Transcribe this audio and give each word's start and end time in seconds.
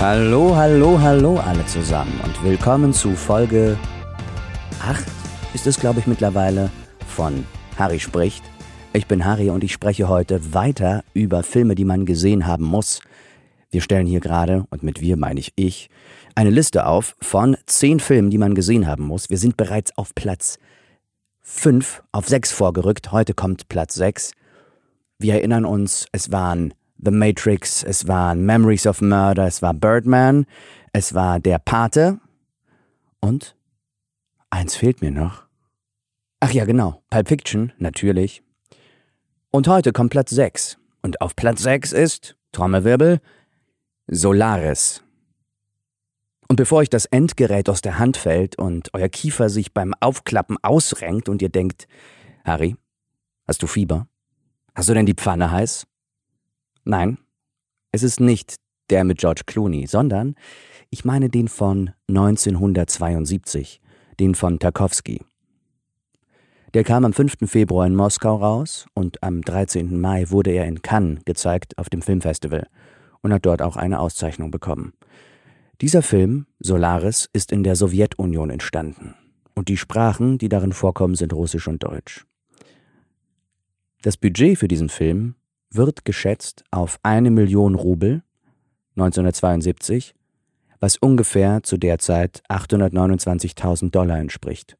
Hallo, 0.00 0.54
hallo, 0.54 1.00
hallo 1.00 1.38
alle 1.38 1.64
zusammen 1.66 2.20
und 2.24 2.42
willkommen 2.44 2.92
zu 2.92 3.14
Folge 3.14 3.78
8 4.80 5.04
ist 5.54 5.66
es, 5.66 5.78
glaube 5.78 6.00
ich, 6.00 6.06
mittlerweile 6.06 6.70
von 7.06 7.46
Harry 7.78 8.00
spricht. 8.00 8.44
Ich 8.92 9.06
bin 9.06 9.24
Harry 9.24 9.50
und 9.50 9.64
ich 9.64 9.72
spreche 9.72 10.08
heute 10.08 10.52
weiter 10.52 11.04
über 11.14 11.42
Filme, 11.42 11.74
die 11.74 11.84
man 11.84 12.06
gesehen 12.06 12.46
haben 12.46 12.64
muss. 12.64 13.00
Wir 13.70 13.80
stellen 13.80 14.06
hier 14.06 14.20
gerade, 14.20 14.66
und 14.70 14.82
mit 14.82 15.00
wir 15.00 15.16
meine 15.16 15.40
ich 15.40 15.52
ich, 15.56 15.88
eine 16.34 16.50
Liste 16.50 16.86
auf 16.86 17.16
von 17.22 17.56
zehn 17.66 17.98
Filmen, 17.98 18.30
die 18.30 18.38
man 18.38 18.54
gesehen 18.54 18.86
haben 18.86 19.04
muss. 19.04 19.30
Wir 19.30 19.38
sind 19.38 19.56
bereits 19.56 19.96
auf 19.96 20.14
Platz 20.14 20.58
5, 21.42 22.02
auf 22.12 22.28
6 22.28 22.52
vorgerückt. 22.52 23.12
Heute 23.12 23.32
kommt 23.32 23.68
Platz 23.68 23.94
6. 23.94 24.32
Wir 25.18 25.34
erinnern 25.34 25.64
uns, 25.64 26.06
es 26.12 26.32
waren 26.32 26.74
The 27.04 27.10
Matrix, 27.10 27.82
es 27.82 28.08
waren 28.08 28.46
Memories 28.46 28.86
of 28.86 29.02
Murder, 29.02 29.46
es 29.46 29.60
war 29.60 29.74
Birdman, 29.74 30.46
es 30.92 31.12
war 31.12 31.38
Der 31.38 31.58
Pate 31.58 32.18
und 33.20 33.56
eins 34.48 34.74
fehlt 34.74 35.02
mir 35.02 35.10
noch. 35.10 35.44
Ach 36.40 36.50
ja, 36.50 36.64
genau, 36.64 37.02
Pulp 37.10 37.28
Fiction, 37.28 37.72
natürlich. 37.78 38.42
Und 39.50 39.68
heute 39.68 39.92
kommt 39.92 40.10
Platz 40.10 40.30
6. 40.30 40.78
Und 41.02 41.20
auf 41.20 41.36
Platz 41.36 41.62
6 41.62 41.92
ist, 41.92 42.36
Trommelwirbel, 42.52 43.20
Solaris. 44.06 45.02
Und 46.48 46.56
bevor 46.56 46.78
euch 46.78 46.90
das 46.90 47.04
Endgerät 47.06 47.68
aus 47.68 47.82
der 47.82 47.98
Hand 47.98 48.16
fällt 48.16 48.58
und 48.58 48.92
euer 48.94 49.08
Kiefer 49.08 49.48
sich 49.48 49.72
beim 49.72 49.94
Aufklappen 50.00 50.56
ausrenkt 50.62 51.28
und 51.28 51.42
ihr 51.42 51.48
denkt, 51.50 51.86
Harry, 52.44 52.76
hast 53.46 53.62
du 53.62 53.66
Fieber? 53.66 54.06
Hast 54.74 54.88
du 54.88 54.94
denn 54.94 55.06
die 55.06 55.14
Pfanne 55.14 55.50
heiß? 55.50 55.86
Nein, 56.84 57.18
es 57.92 58.02
ist 58.02 58.20
nicht 58.20 58.56
der 58.90 59.04
mit 59.04 59.18
George 59.18 59.42
Clooney, 59.46 59.86
sondern 59.86 60.34
ich 60.90 61.04
meine 61.04 61.30
den 61.30 61.48
von 61.48 61.92
1972, 62.08 63.80
den 64.20 64.34
von 64.34 64.58
Tarkovsky. 64.58 65.22
Der 66.74 66.84
kam 66.84 67.04
am 67.04 67.12
5. 67.12 67.48
Februar 67.48 67.86
in 67.86 67.94
Moskau 67.94 68.36
raus 68.36 68.86
und 68.94 69.22
am 69.22 69.42
13. 69.42 70.00
Mai 70.00 70.30
wurde 70.30 70.50
er 70.50 70.66
in 70.66 70.82
Cannes 70.82 71.20
gezeigt 71.24 71.78
auf 71.78 71.88
dem 71.88 72.02
Filmfestival 72.02 72.66
und 73.22 73.32
hat 73.32 73.46
dort 73.46 73.62
auch 73.62 73.76
eine 73.76 74.00
Auszeichnung 74.00 74.50
bekommen. 74.50 74.92
Dieser 75.80 76.02
Film, 76.02 76.46
Solaris, 76.58 77.28
ist 77.32 77.52
in 77.52 77.64
der 77.64 77.76
Sowjetunion 77.76 78.50
entstanden 78.50 79.14
und 79.54 79.68
die 79.68 79.76
Sprachen, 79.76 80.36
die 80.38 80.48
darin 80.48 80.72
vorkommen, 80.72 81.14
sind 81.14 81.32
Russisch 81.32 81.68
und 81.68 81.82
Deutsch. 81.82 82.26
Das 84.02 84.16
Budget 84.16 84.58
für 84.58 84.68
diesen 84.68 84.88
Film 84.88 85.36
wird 85.74 86.04
geschätzt 86.04 86.64
auf 86.70 86.98
eine 87.02 87.30
Million 87.30 87.74
Rubel 87.74 88.22
1972, 88.96 90.14
was 90.80 90.96
ungefähr 90.96 91.62
zu 91.62 91.76
der 91.76 91.98
Zeit 91.98 92.42
829.000 92.48 93.90
Dollar 93.90 94.18
entspricht. 94.18 94.76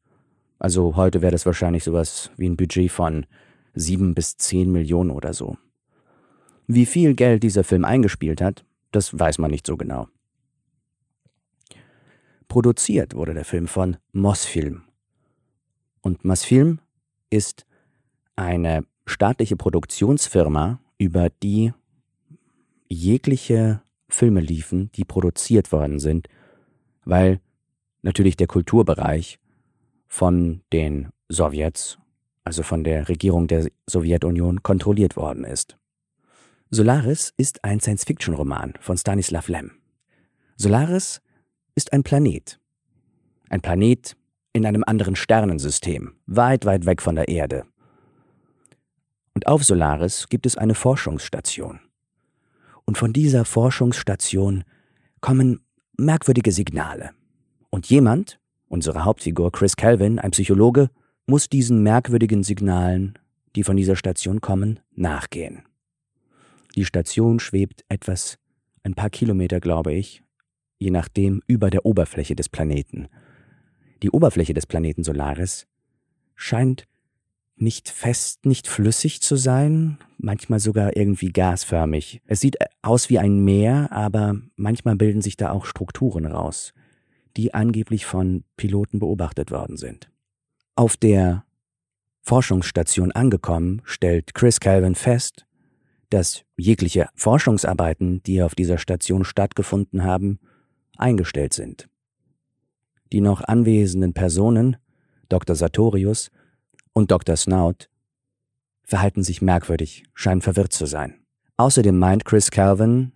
Also 0.59 0.95
heute 0.95 1.21
wäre 1.21 1.31
das 1.31 1.45
wahrscheinlich 1.45 1.83
sowas 1.83 2.31
wie 2.37 2.47
ein 2.47 2.57
Budget 2.57 2.91
von 2.91 3.25
sieben 3.73 4.13
bis 4.13 4.37
zehn 4.37 4.71
Millionen 4.71 5.11
oder 5.11 5.33
so. 5.33 5.57
Wie 6.67 6.85
viel 6.85 7.13
Geld 7.13 7.43
dieser 7.43 7.63
Film 7.63 7.85
eingespielt 7.85 8.41
hat, 8.41 8.65
das 8.91 9.17
weiß 9.17 9.37
man 9.37 9.51
nicht 9.51 9.67
so 9.67 9.77
genau. 9.77 10.07
Produziert 12.47 13.15
wurde 13.15 13.33
der 13.33 13.45
Film 13.45 13.67
von 13.67 13.97
Mosfilm. 14.13 14.83
Und 16.01 16.23
Mosfilm 16.23 16.79
ist 17.29 17.65
eine 18.35 18.85
staatliche 19.05 19.55
Produktionsfirma, 19.55 20.79
über 20.97 21.29
die 21.29 21.73
jegliche 22.89 23.81
Filme 24.07 24.39
liefen, 24.39 24.91
die 24.95 25.05
produziert 25.05 25.71
worden 25.71 25.99
sind, 25.99 26.27
weil 27.03 27.39
natürlich 28.01 28.37
der 28.37 28.47
Kulturbereich 28.47 29.39
von 30.07 30.61
den 30.71 31.09
Sowjets, 31.29 31.97
also 32.43 32.63
von 32.63 32.83
der 32.83 33.09
Regierung 33.09 33.47
der 33.47 33.69
Sowjetunion, 33.87 34.63
kontrolliert 34.63 35.15
worden 35.15 35.43
ist. 35.43 35.77
Solaris 36.69 37.33
ist 37.37 37.63
ein 37.63 37.79
Science-Fiction-Roman 37.79 38.73
von 38.79 38.97
Stanislav 38.97 39.47
Lem. 39.47 39.71
Solaris 40.57 41.21
ist 41.75 41.93
ein 41.93 42.03
Planet. 42.03 42.59
Ein 43.49 43.61
Planet 43.61 44.15
in 44.53 44.65
einem 44.65 44.83
anderen 44.85 45.15
Sternensystem, 45.15 46.15
weit, 46.25 46.65
weit 46.65 46.85
weg 46.85 47.01
von 47.01 47.15
der 47.15 47.27
Erde. 47.27 47.65
Und 49.35 49.47
auf 49.47 49.63
Solaris 49.63 50.27
gibt 50.29 50.45
es 50.45 50.57
eine 50.57 50.75
Forschungsstation. 50.75 51.79
Und 52.85 52.97
von 52.97 53.13
dieser 53.13 53.45
Forschungsstation 53.45 54.63
kommen 55.19 55.59
merkwürdige 55.97 56.51
Signale. 56.51 57.11
Und 57.69 57.87
jemand, 57.87 58.39
unsere 58.69 59.03
Hauptfigur 59.03 59.51
Chris 59.51 59.75
Calvin, 59.75 60.19
ein 60.19 60.31
Psychologe, 60.31 60.89
muss 61.27 61.49
diesen 61.49 61.83
merkwürdigen 61.83 62.43
Signalen, 62.43 63.19
die 63.55 63.63
von 63.63 63.75
dieser 63.75 63.95
Station 63.95 64.39
kommen, 64.39 64.79
nachgehen. 64.93 65.63
Die 66.75 66.85
Station 66.85 67.39
schwebt 67.39 67.83
etwas, 67.89 68.37
ein 68.83 68.93
paar 68.93 69.09
Kilometer, 69.09 69.59
glaube 69.59 69.93
ich, 69.93 70.23
je 70.77 70.91
nachdem, 70.91 71.41
über 71.47 71.69
der 71.69 71.85
Oberfläche 71.85 72.35
des 72.35 72.49
Planeten. 72.49 73.07
Die 74.03 74.11
Oberfläche 74.11 74.53
des 74.53 74.65
Planeten 74.65 75.03
Solaris 75.03 75.67
scheint 76.35 76.85
nicht 77.57 77.89
fest, 77.89 78.45
nicht 78.45 78.67
flüssig 78.67 79.21
zu 79.21 79.35
sein, 79.35 79.97
manchmal 80.17 80.59
sogar 80.59 80.95
irgendwie 80.97 81.31
gasförmig. 81.31 82.21
Es 82.25 82.41
sieht 82.41 82.57
aus 82.81 83.09
wie 83.09 83.19
ein 83.19 83.43
Meer, 83.43 83.91
aber 83.91 84.35
manchmal 84.55 84.95
bilden 84.95 85.21
sich 85.21 85.37
da 85.37 85.51
auch 85.51 85.65
Strukturen 85.65 86.25
raus, 86.25 86.73
die 87.37 87.53
angeblich 87.53 88.05
von 88.05 88.43
Piloten 88.57 88.99
beobachtet 88.99 89.51
worden 89.51 89.77
sind. 89.77 90.11
Auf 90.75 90.97
der 90.97 91.45
Forschungsstation 92.21 93.11
angekommen, 93.11 93.81
stellt 93.85 94.33
Chris 94.33 94.59
Calvin 94.59 94.95
fest, 94.95 95.45
dass 96.09 96.43
jegliche 96.57 97.09
Forschungsarbeiten, 97.15 98.21
die 98.23 98.41
auf 98.41 98.55
dieser 98.55 98.77
Station 98.77 99.23
stattgefunden 99.23 100.03
haben, 100.03 100.39
eingestellt 100.97 101.53
sind. 101.53 101.87
Die 103.13 103.21
noch 103.21 103.41
anwesenden 103.41 104.13
Personen, 104.13 104.77
Dr. 105.29 105.55
Sartorius 105.55 106.31
und 106.95 107.11
Dr. 107.11 107.35
Snout 107.35 107.89
verhalten 108.83 109.23
sich 109.23 109.41
merkwürdig, 109.41 110.05
scheinen 110.13 110.41
verwirrt 110.41 110.73
zu 110.73 110.85
sein. 110.85 111.19
Außerdem 111.57 111.97
meint 111.97 112.25
Chris 112.25 112.49
Calvin, 112.49 113.11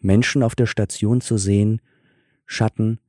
Menschen 0.00 0.42
auf 0.42 0.54
der 0.54 0.66
Station 0.66 1.20
zu 1.20 1.36
sehen, 1.36 1.82
Schatten, 2.46 3.00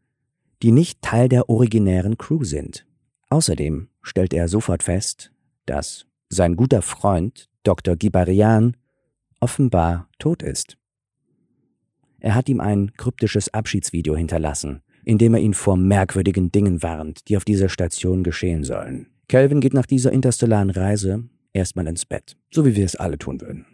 die 0.62 0.72
nicht 0.72 1.02
Teil 1.02 1.30
der 1.30 1.50
originären 1.50 2.18
Crew 2.18 2.44
sind. 2.44 2.86
Außerdem 3.30 3.88
stellt 4.02 4.34
er 4.34 4.48
sofort 4.48 4.84
fest, 4.84 5.32
dass 5.66 6.06
sein 6.30 6.56
guter 6.56 6.82
Freund 6.82 7.50
Dr. 7.64 7.96
Gibarian 7.96 8.76
offenbar 9.40 10.10
tot 10.20 10.44
ist. 10.44 10.78
Er 12.20 12.36
hat 12.36 12.50
ihm 12.50 12.60
ein 12.60 12.94
kryptisches 12.94 13.54
Abschiedsvideo 13.54 14.16
hinterlassen, 14.16 14.84
indem 15.04 15.34
er 15.34 15.40
ihn 15.40 15.54
vor 15.54 15.78
merkwürdigen 15.78 16.52
Dingen 16.52 16.84
warnt, 16.84 17.28
die 17.28 17.38
auf 17.38 17.46
dieser 17.46 17.70
Station 17.70 18.24
geschehen 18.24 18.64
sollen. 18.64 19.08
Kelvin 19.28 19.62
geht 19.62 19.74
nach 19.74 19.86
dieser 19.86 20.12
interstellaren 20.12 20.70
Reise 20.70 21.24
erstmal 21.54 21.88
ins 21.88 22.06
Bett, 22.06 22.38
so 22.52 22.66
wie 22.66 22.76
wir 22.76 22.86
es 22.86 22.96
alle 22.96 23.18
tun 23.18 23.42
würden. 23.42 23.66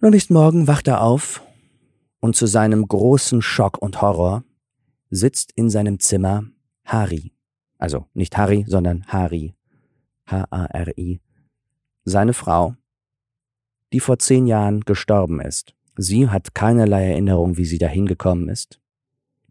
Und 0.00 0.06
am 0.06 0.10
nächsten 0.10 0.34
Morgen 0.34 0.66
wacht 0.66 0.88
er 0.88 1.02
auf 1.02 1.42
und 2.20 2.36
zu 2.36 2.46
seinem 2.46 2.86
großen 2.86 3.42
Schock 3.42 3.80
und 3.80 4.00
Horror 4.00 4.44
sitzt 5.10 5.52
in 5.56 5.70
seinem 5.70 5.98
Zimmer 5.98 6.44
Hari. 6.84 7.32
Also 7.78 8.06
nicht 8.14 8.36
Harry, 8.36 8.64
sondern 8.66 9.04
Hari. 9.06 9.54
H-A-R-I. 10.26 11.20
Seine 12.04 12.32
Frau, 12.34 12.76
die 13.92 14.00
vor 14.00 14.18
zehn 14.18 14.46
Jahren 14.46 14.80
gestorben 14.82 15.40
ist. 15.40 15.74
Sie 15.96 16.28
hat 16.28 16.54
keinerlei 16.54 17.08
Erinnerung, 17.08 17.56
wie 17.56 17.64
sie 17.64 17.78
dahin 17.78 18.06
gekommen 18.06 18.48
ist. 18.48 18.80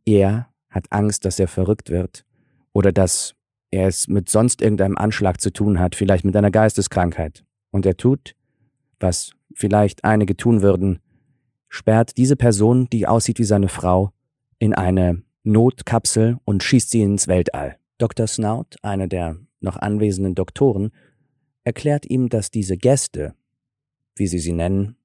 Er 0.06 0.49
hat 0.70 0.86
Angst, 0.92 1.26
dass 1.26 1.40
er 1.40 1.48
verrückt 1.48 1.90
wird 1.90 2.26
oder 2.74 2.92
dass 2.92 3.36
er 3.72 3.88
es 3.88 4.08
mit 4.08 4.30
sonst 4.30 4.62
irgendeinem 4.62 4.98
Anschlag 4.98 5.42
zu 5.42 5.52
tun 5.52 5.80
hat, 5.80 5.96
vielleicht 5.96 6.26
mit 6.26 6.36
einer 6.36 6.52
Geisteskrankheit. 6.52 7.44
Und 7.72 7.86
er 7.86 7.98
tut, 7.98 8.36
was 9.00 9.32
vielleicht 9.54 10.04
einige 10.04 10.36
tun 10.36 10.62
würden, 10.62 11.00
sperrt 11.68 12.18
diese 12.18 12.36
Person, 12.36 12.90
die 12.90 13.08
aussieht 13.08 13.40
wie 13.40 13.44
seine 13.44 13.70
Frau, 13.70 14.12
in 14.58 14.74
eine 14.74 15.22
Notkapsel 15.44 16.38
und 16.46 16.64
schießt 16.64 16.90
sie 16.90 17.02
ins 17.02 17.28
Weltall. 17.28 17.78
Dr. 17.98 18.28
Snout, 18.28 18.76
einer 18.82 19.08
der 19.08 19.38
noch 19.62 19.78
anwesenden 19.78 20.36
Doktoren, 20.36 20.92
erklärt 21.64 22.10
ihm, 22.10 22.30
dass 22.30 22.52
diese 22.52 22.78
Gäste, 22.78 23.36
wie 24.16 24.28
sie 24.28 24.40
sie 24.40 24.54
nennen, 24.54 24.96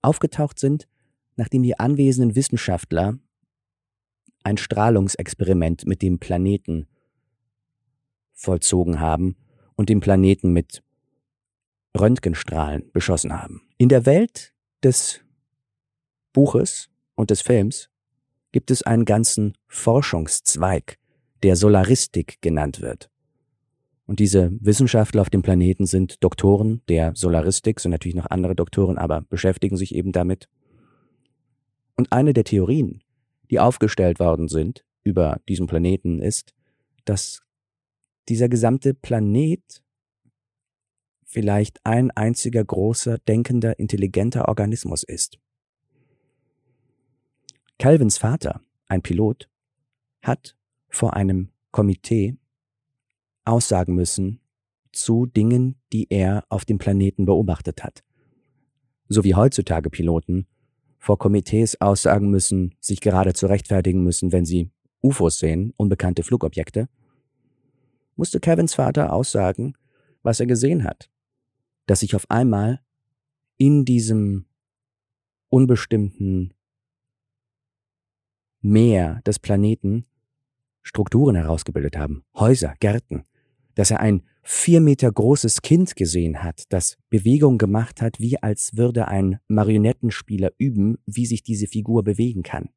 aufgetaucht 0.00 0.58
sind, 0.58 0.88
nachdem 1.36 1.62
die 1.62 1.78
anwesenden 1.78 2.34
Wissenschaftler 2.34 3.18
ein 4.44 4.56
Strahlungsexperiment 4.56 5.86
mit 5.86 6.02
dem 6.02 6.18
Planeten 6.18 6.86
vollzogen 8.32 9.00
haben 9.00 9.36
und 9.76 9.88
den 9.88 10.00
Planeten 10.00 10.52
mit 10.52 10.82
Röntgenstrahlen 11.98 12.90
beschossen 12.92 13.40
haben. 13.40 13.62
In 13.78 13.88
der 13.88 14.06
Welt 14.06 14.52
des 14.82 15.20
Buches 16.32 16.88
und 17.14 17.30
des 17.30 17.42
Films 17.42 17.90
gibt 18.52 18.70
es 18.70 18.82
einen 18.82 19.04
ganzen 19.04 19.54
Forschungszweig, 19.66 20.98
der 21.42 21.56
Solaristik 21.56 22.40
genannt 22.40 22.80
wird. 22.80 23.10
Und 24.06 24.20
diese 24.20 24.50
Wissenschaftler 24.60 25.22
auf 25.22 25.30
dem 25.30 25.42
Planeten 25.42 25.86
sind 25.86 26.22
Doktoren 26.22 26.82
der 26.88 27.12
Solaristik, 27.14 27.80
sind 27.80 27.92
natürlich 27.92 28.14
noch 28.14 28.30
andere 28.30 28.54
Doktoren, 28.54 28.98
aber 28.98 29.22
beschäftigen 29.22 29.76
sich 29.76 29.94
eben 29.94 30.12
damit. 30.12 30.48
Und 31.96 32.12
eine 32.12 32.32
der 32.32 32.44
Theorien, 32.44 33.01
die 33.52 33.60
aufgestellt 33.60 34.18
worden 34.18 34.48
sind 34.48 34.84
über 35.04 35.40
diesen 35.46 35.66
Planeten, 35.66 36.20
ist, 36.20 36.54
dass 37.04 37.42
dieser 38.28 38.48
gesamte 38.48 38.94
Planet 38.94 39.84
vielleicht 41.26 41.84
ein 41.84 42.10
einziger 42.10 42.64
großer, 42.64 43.18
denkender, 43.18 43.78
intelligenter 43.78 44.48
Organismus 44.48 45.02
ist. 45.02 45.38
Calvins 47.78 48.16
Vater, 48.16 48.62
ein 48.86 49.02
Pilot, 49.02 49.50
hat 50.22 50.56
vor 50.88 51.14
einem 51.14 51.50
Komitee 51.72 52.36
aussagen 53.44 53.94
müssen 53.94 54.40
zu 54.92 55.26
Dingen, 55.26 55.76
die 55.92 56.06
er 56.08 56.44
auf 56.48 56.64
dem 56.64 56.78
Planeten 56.78 57.26
beobachtet 57.26 57.84
hat. 57.84 58.02
So 59.08 59.24
wie 59.24 59.34
heutzutage 59.34 59.90
Piloten 59.90 60.46
vor 61.02 61.18
Komitees 61.18 61.80
aussagen 61.80 62.30
müssen, 62.30 62.76
sich 62.78 63.00
gerade 63.00 63.32
zu 63.32 63.46
rechtfertigen 63.46 64.04
müssen, 64.04 64.30
wenn 64.30 64.44
sie 64.44 64.70
UFOs 65.02 65.38
sehen, 65.38 65.74
unbekannte 65.76 66.22
Flugobjekte, 66.22 66.88
musste 68.14 68.38
Kevins 68.38 68.74
Vater 68.74 69.12
aussagen, 69.12 69.74
was 70.22 70.38
er 70.38 70.46
gesehen 70.46 70.84
hat. 70.84 71.10
Dass 71.86 72.00
sich 72.00 72.14
auf 72.14 72.30
einmal 72.30 72.80
in 73.56 73.84
diesem 73.84 74.44
unbestimmten 75.48 76.54
Meer 78.60 79.22
des 79.26 79.40
Planeten 79.40 80.06
Strukturen 80.82 81.34
herausgebildet 81.34 81.96
haben, 81.96 82.22
Häuser, 82.36 82.74
Gärten, 82.78 83.24
dass 83.74 83.90
er 83.90 83.98
ein 83.98 84.22
vier 84.42 84.80
Meter 84.80 85.10
großes 85.10 85.62
Kind 85.62 85.96
gesehen 85.96 86.42
hat, 86.42 86.64
das 86.68 86.96
Bewegung 87.10 87.58
gemacht 87.58 88.02
hat, 88.02 88.20
wie 88.20 88.42
als 88.42 88.76
würde 88.76 89.08
ein 89.08 89.38
Marionettenspieler 89.48 90.50
üben, 90.58 90.98
wie 91.06 91.26
sich 91.26 91.42
diese 91.42 91.66
Figur 91.66 92.02
bewegen 92.02 92.42
kann. 92.42 92.70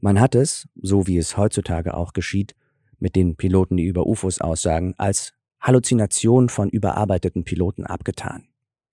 Man 0.00 0.20
hat 0.20 0.34
es, 0.34 0.68
so 0.80 1.06
wie 1.06 1.18
es 1.18 1.36
heutzutage 1.36 1.94
auch 1.94 2.12
geschieht, 2.12 2.54
mit 2.98 3.16
den 3.16 3.36
Piloten, 3.36 3.76
die 3.76 3.84
über 3.84 4.06
UFOs 4.06 4.40
aussagen, 4.40 4.94
als 4.96 5.32
Halluzination 5.60 6.48
von 6.48 6.68
überarbeiteten 6.70 7.44
Piloten 7.44 7.84
abgetan. 7.84 8.48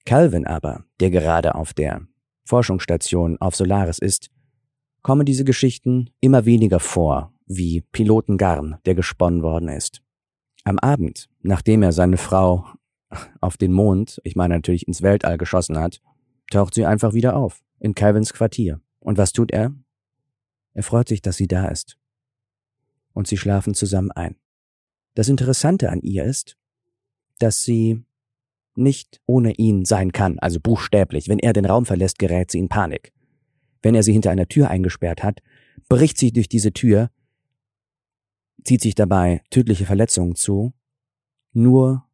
Calvin 0.05 0.47
aber, 0.47 0.85
der 0.99 1.11
gerade 1.11 1.55
auf 1.55 1.73
der 1.73 2.07
Forschungsstation 2.45 3.37
auf 3.39 3.55
Solaris 3.55 3.99
ist, 3.99 4.29
kommen 5.01 5.25
diese 5.25 5.43
Geschichten 5.43 6.09
immer 6.19 6.45
weniger 6.45 6.79
vor 6.79 7.33
wie 7.45 7.81
Pilotengarn, 7.81 8.77
der 8.85 8.95
gesponnen 8.95 9.41
worden 9.41 9.69
ist. 9.69 10.01
Am 10.69 10.77
Abend, 10.77 11.27
nachdem 11.41 11.81
er 11.81 11.91
seine 11.91 12.17
Frau 12.17 12.63
auf 13.41 13.57
den 13.57 13.71
Mond, 13.71 14.21
ich 14.23 14.35
meine 14.35 14.53
natürlich 14.53 14.87
ins 14.87 15.01
Weltall 15.01 15.39
geschossen 15.39 15.79
hat, 15.79 15.99
taucht 16.51 16.75
sie 16.75 16.85
einfach 16.85 17.15
wieder 17.15 17.35
auf, 17.35 17.63
in 17.79 17.95
Calvins 17.95 18.33
Quartier. 18.33 18.79
Und 18.99 19.17
was 19.17 19.33
tut 19.33 19.49
er? 19.49 19.73
Er 20.75 20.83
freut 20.83 21.07
sich, 21.07 21.23
dass 21.23 21.37
sie 21.37 21.47
da 21.47 21.69
ist. 21.69 21.97
Und 23.13 23.27
sie 23.27 23.35
schlafen 23.35 23.73
zusammen 23.73 24.11
ein. 24.11 24.35
Das 25.15 25.27
Interessante 25.27 25.89
an 25.89 26.01
ihr 26.01 26.23
ist, 26.23 26.55
dass 27.39 27.63
sie 27.63 28.03
nicht 28.75 29.21
ohne 29.25 29.53
ihn 29.53 29.85
sein 29.85 30.11
kann, 30.11 30.37
also 30.37 30.59
buchstäblich. 30.59 31.29
Wenn 31.29 31.39
er 31.39 31.53
den 31.53 31.65
Raum 31.65 31.87
verlässt, 31.87 32.19
gerät 32.19 32.51
sie 32.51 32.59
in 32.59 32.69
Panik. 32.69 33.11
Wenn 33.81 33.95
er 33.95 34.03
sie 34.03 34.13
hinter 34.13 34.29
einer 34.29 34.47
Tür 34.47 34.69
eingesperrt 34.69 35.23
hat, 35.23 35.41
bricht 35.89 36.19
sie 36.19 36.31
durch 36.31 36.47
diese 36.47 36.73
Tür, 36.73 37.09
zieht 38.69 38.81
sich 38.81 38.93
dabei 38.93 39.41
tödliche 39.49 39.87
Verletzungen 39.87 40.35
zu, 40.35 40.73
nur 41.53 42.07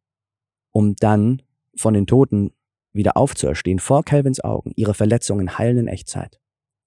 um 0.72 0.96
dann 0.96 1.42
von 1.76 1.92
den 1.92 2.06
Toten 2.06 2.50
wieder 2.94 3.18
aufzuerstehen 3.18 3.78
vor 3.78 4.04
Calvins 4.04 4.40
Augen. 4.40 4.72
Ihre 4.74 4.94
Verletzungen 4.94 5.58
heilen 5.58 5.76
in 5.76 5.86
Echtzeit. 5.86 6.40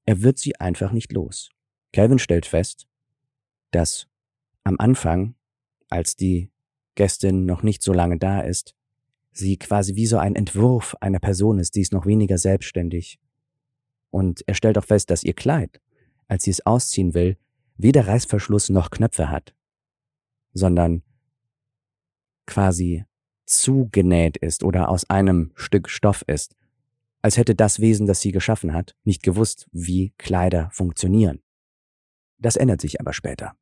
Er 0.08 0.24
wird 0.24 0.40
sie 0.40 0.60
einfach 0.60 0.92
nicht 0.92 1.12
los. 1.12 1.52
Calvin 1.94 2.18
stellt 2.18 2.48
fest, 2.48 2.88
dass 3.70 4.08
am 4.64 4.78
Anfang, 4.80 5.36
als 5.88 6.16
die 6.16 6.50
Gästin 6.96 7.46
noch 7.46 7.62
nicht 7.62 7.84
so 7.84 7.94
lange 7.94 8.18
da 8.18 8.42
ist, 8.42 8.74
sie 9.34 9.58
quasi 9.58 9.94
wie 9.94 10.08
so 10.08 10.18
ein 10.18 10.34
Entwurf 10.34 10.96
einer 11.00 11.20
Person 11.20 11.60
ist, 11.60 11.76
die 11.76 11.82
ist 11.82 11.94
noch 11.94 12.08
weniger 12.08 12.40
selbstständig, 12.40 13.20
und 14.10 14.44
er 14.48 14.56
stellt 14.56 14.80
auch 14.80 14.86
fest, 14.86 15.12
dass 15.12 15.24
ihr 15.24 15.34
Kleid, 15.34 15.80
als 16.28 16.46
sie 16.46 16.50
es 16.50 16.66
ausziehen 16.66 17.14
will, 17.14 17.38
weder 17.78 18.08
Reißverschluss 18.08 18.70
noch 18.70 18.90
Knöpfe 18.90 19.30
hat, 19.30 19.54
sondern 20.54 21.04
quasi 22.46 23.06
zugenäht 23.46 24.38
ist 24.38 24.64
oder 24.64 24.90
aus 24.90 25.10
einem 25.10 25.52
Stück 25.56 25.90
Stoff 25.90 26.24
ist, 26.28 26.56
als 27.22 27.38
hätte 27.38 27.56
das 27.56 27.80
Wesen, 27.80 28.08
das 28.08 28.22
sie 28.22 28.32
geschaffen 28.32 28.74
hat, 28.74 28.96
nicht 29.04 29.24
gewusst, 29.24 29.68
wie 29.72 30.14
Kleider 30.18 30.70
funktionieren. 30.72 31.42
Das 32.38 32.56
ändert 32.56 32.82
sich 32.82 33.02
aber 33.02 33.14
später. 33.14 33.54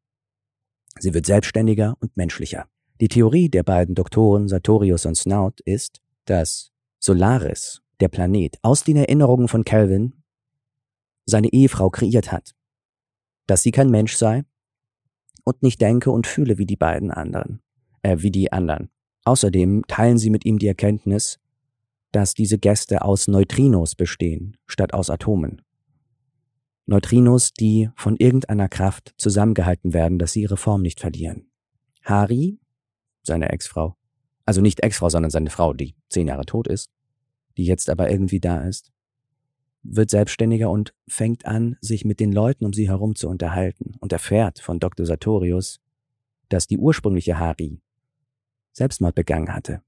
Sie 0.99 1.13
wird 1.13 1.25
selbstständiger 1.25 1.95
und 1.99 2.15
menschlicher. 2.17 2.67
Die 2.99 3.07
Theorie 3.07 3.49
der 3.49 3.63
beiden 3.63 3.95
Doktoren 3.95 4.47
Sartorius 4.47 5.05
und 5.05 5.15
Snout 5.15 5.55
ist, 5.65 6.01
dass 6.25 6.71
Solaris, 6.99 7.81
der 7.99 8.09
Planet, 8.09 8.57
aus 8.61 8.83
den 8.83 8.97
Erinnerungen 8.97 9.47
von 9.47 9.63
Calvin 9.63 10.23
seine 11.25 11.51
Ehefrau 11.51 11.89
kreiert 11.89 12.31
hat. 12.31 12.55
Dass 13.45 13.63
sie 13.63 13.71
kein 13.71 13.89
Mensch 13.89 14.15
sei 14.15 14.43
und 15.47 15.63
nicht 15.63 15.79
denke 15.79 16.11
und 16.11 16.27
fühle 16.27 16.57
wie 16.57 16.65
die 16.65 16.75
beiden 16.75 17.09
anderen, 17.09 17.61
äh, 18.01 18.17
wie 18.19 18.31
die 18.31 18.51
anderen. 18.51 18.89
Außerdem 19.23 19.83
teilen 19.88 20.17
sie 20.17 20.29
mit 20.29 20.45
ihm 20.45 20.59
die 20.59 20.67
Erkenntnis, 20.67 21.39
dass 22.11 22.33
diese 22.33 22.57
Gäste 22.57 23.01
aus 23.01 23.27
Neutrinos 23.27 23.95
bestehen, 23.95 24.57
statt 24.65 24.94
aus 24.94 25.09
Atomen. 25.09 25.61
Neutrinos, 26.85 27.53
die 27.53 27.89
von 27.95 28.17
irgendeiner 28.17 28.67
Kraft 28.67 29.13
zusammengehalten 29.17 29.94
werden, 29.94 30.19
dass 30.19 30.33
sie 30.33 30.41
ihre 30.41 30.57
Form 30.57 30.81
nicht 30.81 30.99
verlieren. 30.99 31.49
Hari, 32.03 32.59
seine 33.23 33.49
Ex-Frau, 33.49 33.95
also 34.45 34.61
nicht 34.61 34.81
Ex-Frau, 34.81 35.09
sondern 35.09 35.31
seine 35.31 35.49
Frau, 35.49 35.73
die 35.73 35.95
zehn 36.09 36.27
Jahre 36.27 36.45
tot 36.45 36.67
ist, 36.67 36.89
die 37.57 37.65
jetzt 37.65 37.89
aber 37.89 38.09
irgendwie 38.09 38.39
da 38.39 38.61
ist, 38.61 38.92
wird 39.89 40.09
selbstständiger 40.09 40.69
und 40.69 40.94
fängt 41.07 41.45
an, 41.45 41.77
sich 41.81 42.06
mit 42.06 42.19
den 42.19 42.31
Leuten 42.31 42.65
um 42.65 42.73
sie 42.73 42.89
herum 42.89 43.15
zu 43.15 43.29
unterhalten 43.29 43.95
und 43.99 44.11
erfährt 44.11 44.59
von 44.59 44.79
Dr. 44.79 45.06
Sartorius, 45.06 45.79
dass 46.49 46.67
die 46.67 46.77
ursprüngliche 46.77 47.39
Hari 47.39 47.81
Selbstmord 48.73 49.15
begangen 49.15 49.53
hatte. 49.53 49.81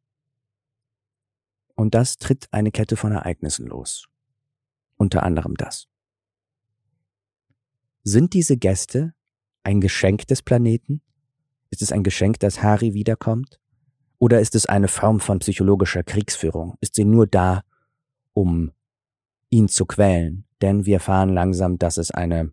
Und 1.76 1.96
das 1.96 2.18
tritt 2.18 2.48
eine 2.52 2.72
Kette 2.72 2.98
von 2.98 3.12
Ereignissen 3.12 3.68
los. 3.68 4.08
Unter 4.98 5.24
anderem 5.24 5.56
das. 5.56 5.88
Sind 8.04 8.34
diese 8.34 8.58
Gäste 8.58 9.14
ein 9.64 9.80
Geschenk 9.80 10.28
des 10.28 10.42
Planeten? 10.42 11.02
Ist 11.70 11.82
es 11.82 11.92
ein 11.92 12.04
Geschenk, 12.04 12.40
dass 12.40 12.64
Hari 12.64 12.94
wiederkommt? 12.94 13.60
Oder 14.18 14.42
ist 14.42 14.56
es 14.56 14.66
eine 14.66 14.88
Form 14.88 15.20
von 15.20 15.40
psychologischer 15.40 16.04
Kriegsführung? 16.04 16.76
Ist 16.82 16.96
sie 16.96 17.06
nur 17.06 17.28
da, 17.28 17.64
um 18.34 18.72
ihn 19.50 19.68
zu 19.68 19.86
quälen, 19.86 20.46
denn 20.62 20.86
wir 20.86 20.96
erfahren 20.96 21.30
langsam, 21.30 21.78
dass 21.78 21.98
es 21.98 22.12
eine, 22.12 22.52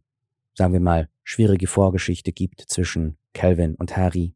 sagen 0.54 0.72
wir 0.72 0.80
mal, 0.80 1.08
schwierige 1.24 1.66
Vorgeschichte 1.66 2.32
gibt 2.32 2.62
zwischen 2.68 3.18
Calvin 3.34 3.74
und 3.74 3.96
Harry. 3.96 4.34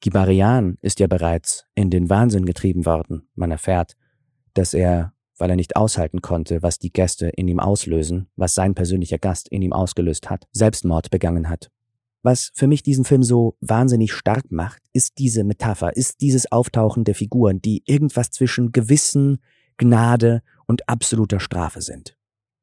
Gibarian 0.00 0.78
ist 0.80 1.00
ja 1.00 1.06
bereits 1.06 1.66
in 1.74 1.90
den 1.90 2.08
Wahnsinn 2.08 2.46
getrieben 2.46 2.86
worden. 2.86 3.28
Man 3.34 3.50
erfährt, 3.50 3.96
dass 4.54 4.72
er, 4.72 5.12
weil 5.36 5.50
er 5.50 5.56
nicht 5.56 5.76
aushalten 5.76 6.22
konnte, 6.22 6.62
was 6.62 6.78
die 6.78 6.92
Gäste 6.92 7.28
in 7.28 7.48
ihm 7.48 7.60
auslösen, 7.60 8.28
was 8.36 8.54
sein 8.54 8.74
persönlicher 8.74 9.18
Gast 9.18 9.48
in 9.48 9.62
ihm 9.62 9.72
ausgelöst 9.72 10.30
hat, 10.30 10.46
Selbstmord 10.52 11.10
begangen 11.10 11.48
hat. 11.48 11.70
Was 12.22 12.50
für 12.54 12.66
mich 12.66 12.82
diesen 12.82 13.04
Film 13.04 13.22
so 13.22 13.56
wahnsinnig 13.60 14.12
stark 14.12 14.50
macht, 14.52 14.82
ist 14.92 15.18
diese 15.18 15.42
Metapher, 15.42 15.96
ist 15.96 16.20
dieses 16.20 16.50
Auftauchen 16.52 17.04
der 17.04 17.14
Figuren, 17.14 17.62
die 17.62 17.82
irgendwas 17.86 18.30
zwischen 18.30 18.72
Gewissen, 18.72 19.40
Gnade 19.78 20.42
und 20.70 20.88
absoluter 20.88 21.40
Strafe 21.40 21.82
sind. 21.82 22.16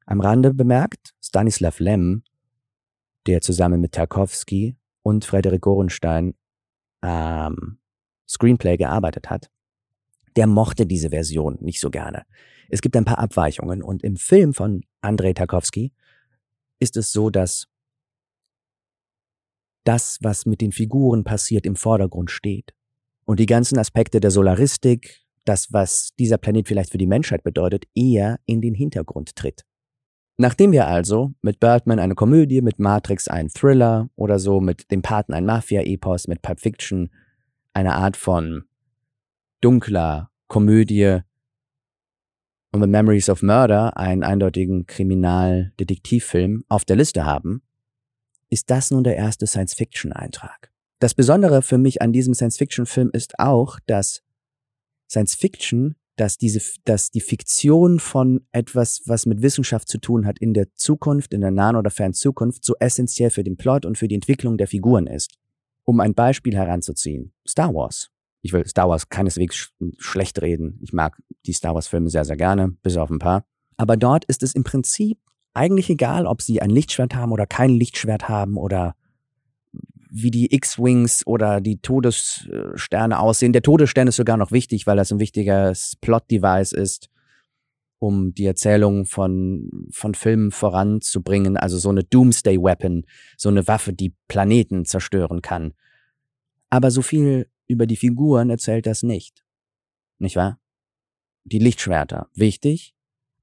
Am 0.06 0.22
Rande 0.22 0.54
bemerkt, 0.54 1.12
Stanislav 1.22 1.78
Lem, 1.78 2.22
der 3.26 3.42
zusammen 3.42 3.82
mit 3.82 3.92
Tarkovsky 3.92 4.78
und 5.02 5.26
Frederik 5.26 5.60
Gorenstein 5.60 6.34
am 7.02 7.52
ähm, 7.52 7.78
Screenplay 8.26 8.78
gearbeitet 8.78 9.28
hat, 9.28 9.50
der 10.36 10.46
mochte 10.46 10.86
diese 10.86 11.10
Version 11.10 11.58
nicht 11.60 11.80
so 11.80 11.90
gerne. 11.90 12.24
Es 12.70 12.80
gibt 12.80 12.96
ein 12.96 13.04
paar 13.04 13.18
Abweichungen 13.18 13.82
und 13.82 14.02
im 14.02 14.16
Film 14.16 14.54
von 14.54 14.80
Andrei 15.02 15.34
Tarkovsky 15.34 15.92
ist 16.80 16.96
es 16.96 17.12
so, 17.12 17.28
dass 17.28 17.66
das, 19.84 20.16
was 20.22 20.46
mit 20.46 20.62
den 20.62 20.72
Figuren 20.72 21.24
passiert, 21.24 21.66
im 21.66 21.76
Vordergrund 21.76 22.30
steht. 22.30 22.72
Und 23.26 23.38
die 23.38 23.46
ganzen 23.46 23.78
Aspekte 23.78 24.18
der 24.18 24.30
Solaristik, 24.30 25.27
das, 25.48 25.72
was 25.72 26.10
dieser 26.18 26.38
Planet 26.38 26.68
vielleicht 26.68 26.90
für 26.90 26.98
die 26.98 27.06
Menschheit 27.06 27.42
bedeutet, 27.42 27.86
eher 27.94 28.38
in 28.46 28.60
den 28.60 28.74
Hintergrund 28.74 29.34
tritt. 29.34 29.64
Nachdem 30.36 30.70
wir 30.70 30.86
also 30.86 31.32
mit 31.42 31.58
Birdman 31.58 31.98
eine 31.98 32.14
Komödie, 32.14 32.60
mit 32.60 32.78
Matrix 32.78 33.26
einen 33.26 33.48
Thriller 33.48 34.08
oder 34.14 34.38
so, 34.38 34.60
mit 34.60 34.90
dem 34.92 35.02
Paten 35.02 35.34
ein 35.34 35.44
Mafia-Epos, 35.44 36.28
mit 36.28 36.42
Pulp 36.42 36.60
Fiction 36.60 37.10
eine 37.72 37.94
Art 37.94 38.16
von 38.16 38.64
dunkler 39.60 40.30
Komödie 40.46 41.20
und 42.72 42.80
mit 42.80 42.90
Memories 42.90 43.28
of 43.28 43.42
Murder 43.42 43.96
einen 43.96 44.22
eindeutigen 44.22 44.86
Kriminaldetektivfilm 44.86 46.64
auf 46.68 46.84
der 46.84 46.96
Liste 46.96 47.24
haben, 47.24 47.62
ist 48.48 48.70
das 48.70 48.90
nun 48.92 49.04
der 49.04 49.16
erste 49.16 49.46
Science-Fiction-Eintrag. 49.46 50.70
Das 51.00 51.14
Besondere 51.14 51.62
für 51.62 51.78
mich 51.78 52.00
an 52.00 52.12
diesem 52.12 52.34
Science-Fiction-Film 52.34 53.10
ist 53.12 53.38
auch, 53.40 53.78
dass 53.86 54.22
Science-Fiction, 55.08 55.96
dass 56.16 56.36
diese, 56.36 56.60
dass 56.84 57.10
die 57.10 57.20
Fiktion 57.20 58.00
von 58.00 58.46
etwas, 58.52 59.02
was 59.06 59.26
mit 59.26 59.42
Wissenschaft 59.42 59.88
zu 59.88 59.98
tun 59.98 60.26
hat, 60.26 60.38
in 60.38 60.52
der 60.52 60.74
Zukunft, 60.74 61.32
in 61.32 61.40
der 61.40 61.50
nahen 61.50 61.76
oder 61.76 61.90
fernen 61.90 62.14
Zukunft, 62.14 62.64
so 62.64 62.74
essentiell 62.80 63.30
für 63.30 63.44
den 63.44 63.56
Plot 63.56 63.86
und 63.86 63.96
für 63.96 64.08
die 64.08 64.16
Entwicklung 64.16 64.58
der 64.58 64.66
Figuren 64.66 65.06
ist. 65.06 65.34
Um 65.84 66.00
ein 66.00 66.14
Beispiel 66.14 66.54
heranzuziehen. 66.54 67.32
Star 67.46 67.72
Wars. 67.72 68.10
Ich 68.42 68.52
will 68.52 68.66
Star 68.66 68.88
Wars 68.88 69.08
keineswegs 69.08 69.56
sch 69.56 69.72
schlecht 69.98 70.42
reden. 70.42 70.78
Ich 70.82 70.92
mag 70.92 71.16
die 71.46 71.52
Star 71.52 71.74
Wars-Filme 71.74 72.10
sehr, 72.10 72.24
sehr 72.24 72.36
gerne, 72.36 72.76
bis 72.82 72.96
auf 72.96 73.10
ein 73.10 73.18
paar. 73.18 73.44
Aber 73.76 73.96
dort 73.96 74.24
ist 74.26 74.42
es 74.42 74.54
im 74.54 74.64
Prinzip 74.64 75.18
eigentlich 75.54 75.88
egal, 75.90 76.26
ob 76.26 76.42
sie 76.42 76.60
ein 76.60 76.70
Lichtschwert 76.70 77.14
haben 77.14 77.32
oder 77.32 77.46
kein 77.46 77.70
Lichtschwert 77.70 78.28
haben 78.28 78.56
oder 78.56 78.94
wie 80.10 80.30
die 80.30 80.54
X-Wings 80.54 81.26
oder 81.26 81.60
die 81.60 81.78
Todessterne 81.78 83.18
aussehen. 83.18 83.52
Der 83.52 83.62
Todesstern 83.62 84.08
ist 84.08 84.16
sogar 84.16 84.36
noch 84.36 84.52
wichtig, 84.52 84.86
weil 84.86 84.96
das 84.96 85.12
ein 85.12 85.20
wichtiges 85.20 85.96
Plot-Device 86.00 86.72
ist, 86.72 87.10
um 87.98 88.32
die 88.34 88.46
Erzählung 88.46 89.06
von, 89.06 89.88
von 89.90 90.14
Filmen 90.14 90.50
voranzubringen. 90.50 91.56
Also 91.56 91.78
so 91.78 91.88
eine 91.88 92.04
Doomsday-Weapon, 92.04 93.04
so 93.36 93.48
eine 93.48 93.66
Waffe, 93.66 93.92
die 93.92 94.14
Planeten 94.28 94.84
zerstören 94.84 95.42
kann. 95.42 95.74
Aber 96.70 96.90
so 96.90 97.02
viel 97.02 97.48
über 97.66 97.86
die 97.86 97.96
Figuren 97.96 98.50
erzählt 98.50 98.86
das 98.86 99.02
nicht. 99.02 99.44
Nicht 100.18 100.36
wahr? 100.36 100.58
Die 101.44 101.58
Lichtschwerter, 101.58 102.28
wichtig, 102.34 102.94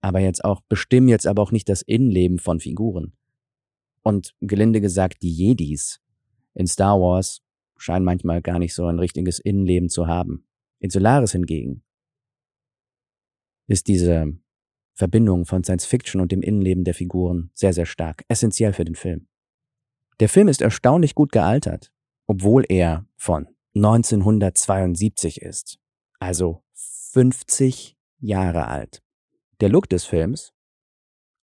aber 0.01 0.19
jetzt 0.19 0.45
auch, 0.45 0.61
bestimmen 0.61 1.07
jetzt 1.07 1.25
aber 1.25 1.41
auch 1.41 1.51
nicht 1.51 1.69
das 1.69 1.81
Innenleben 1.81 2.39
von 2.39 2.59
Figuren. 2.59 3.13
Und 4.03 4.35
gelinde 4.41 4.81
gesagt, 4.81 5.23
die 5.23 5.31
Jedis 5.31 5.99
in 6.55 6.67
Star 6.67 6.99
Wars 6.99 7.41
scheinen 7.77 8.05
manchmal 8.05 8.41
gar 8.41 8.57
nicht 8.59 8.73
so 8.73 8.85
ein 8.85 8.99
richtiges 8.99 9.39
Innenleben 9.39 9.89
zu 9.89 10.07
haben. 10.07 10.47
In 10.79 10.89
Solaris 10.89 11.33
hingegen 11.33 11.83
ist 13.67 13.87
diese 13.87 14.37
Verbindung 14.93 15.45
von 15.45 15.63
Science 15.63 15.85
Fiction 15.85 16.21
und 16.21 16.31
dem 16.31 16.41
Innenleben 16.41 16.83
der 16.83 16.93
Figuren 16.93 17.51
sehr, 17.53 17.73
sehr 17.73 17.85
stark, 17.85 18.23
essentiell 18.29 18.73
für 18.73 18.85
den 18.85 18.95
Film. 18.95 19.27
Der 20.19 20.29
Film 20.29 20.47
ist 20.47 20.61
erstaunlich 20.61 21.15
gut 21.15 21.31
gealtert, 21.31 21.91
obwohl 22.27 22.65
er 22.69 23.05
von 23.17 23.47
1972 23.75 25.41
ist, 25.41 25.79
also 26.19 26.63
50 27.11 27.97
Jahre 28.19 28.67
alt. 28.67 29.03
Der 29.59 29.69
Look 29.69 29.89
des 29.89 30.05
Films 30.05 30.53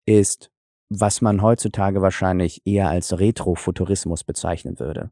ist, 0.05 0.51
was 0.89 1.21
man 1.21 1.41
heutzutage 1.41 2.01
wahrscheinlich 2.01 2.61
eher 2.65 2.89
als 2.89 3.19
Retrofuturismus 3.19 4.23
bezeichnen 4.23 4.79
würde. 4.79 5.11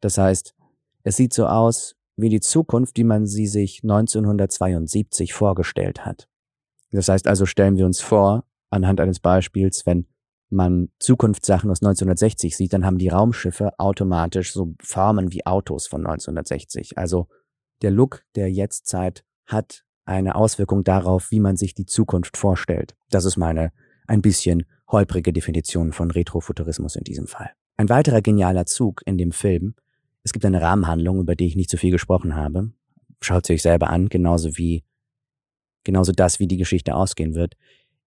Das 0.00 0.18
heißt, 0.18 0.54
es 1.04 1.16
sieht 1.16 1.32
so 1.32 1.46
aus 1.46 1.96
wie 2.16 2.28
die 2.28 2.40
Zukunft, 2.40 2.96
wie 2.98 3.04
man 3.04 3.26
sie 3.26 3.46
sich 3.46 3.82
1972 3.82 5.32
vorgestellt 5.32 6.04
hat. 6.04 6.28
Das 6.90 7.08
heißt 7.08 7.26
also, 7.26 7.46
stellen 7.46 7.76
wir 7.76 7.86
uns 7.86 8.00
vor, 8.00 8.44
anhand 8.70 9.00
eines 9.00 9.20
Beispiels, 9.20 9.86
wenn 9.86 10.06
man 10.50 10.90
Zukunftssachen 10.98 11.70
aus 11.70 11.82
1960 11.82 12.56
sieht, 12.56 12.72
dann 12.72 12.84
haben 12.84 12.98
die 12.98 13.08
Raumschiffe 13.08 13.78
automatisch 13.78 14.52
so 14.52 14.74
Formen 14.80 15.32
wie 15.32 15.46
Autos 15.46 15.86
von 15.86 16.06
1960. 16.06 16.96
Also 16.98 17.28
der 17.82 17.90
Look 17.90 18.24
der 18.36 18.50
Jetztzeit 18.50 19.24
hat 19.46 19.84
eine 20.04 20.34
Auswirkung 20.36 20.84
darauf, 20.84 21.30
wie 21.30 21.40
man 21.40 21.56
sich 21.56 21.74
die 21.74 21.86
Zukunft 21.86 22.36
vorstellt. 22.36 22.94
Das 23.10 23.24
ist 23.24 23.36
meine 23.36 23.72
ein 24.06 24.22
bisschen 24.22 24.64
holprige 24.94 25.32
Definition 25.32 25.92
von 25.92 26.10
Retrofuturismus 26.10 26.96
in 26.96 27.04
diesem 27.04 27.26
Fall. 27.26 27.50
Ein 27.76 27.88
weiterer 27.88 28.22
genialer 28.22 28.66
Zug 28.66 29.02
in 29.04 29.18
dem 29.18 29.32
Film, 29.32 29.74
es 30.22 30.32
gibt 30.32 30.44
eine 30.44 30.62
Rahmenhandlung, 30.62 31.20
über 31.20 31.34
die 31.34 31.46
ich 31.46 31.56
nicht 31.56 31.68
so 31.68 31.76
viel 31.76 31.90
gesprochen 31.90 32.34
habe. 32.34 32.72
Schaut 33.20 33.46
sie 33.46 33.54
euch 33.54 33.62
selber 33.62 33.90
an, 33.90 34.08
genauso 34.08 34.56
wie, 34.56 34.84
genauso 35.82 36.12
das, 36.12 36.38
wie 36.38 36.46
die 36.46 36.56
Geschichte 36.56 36.94
ausgehen 36.94 37.34
wird, 37.34 37.54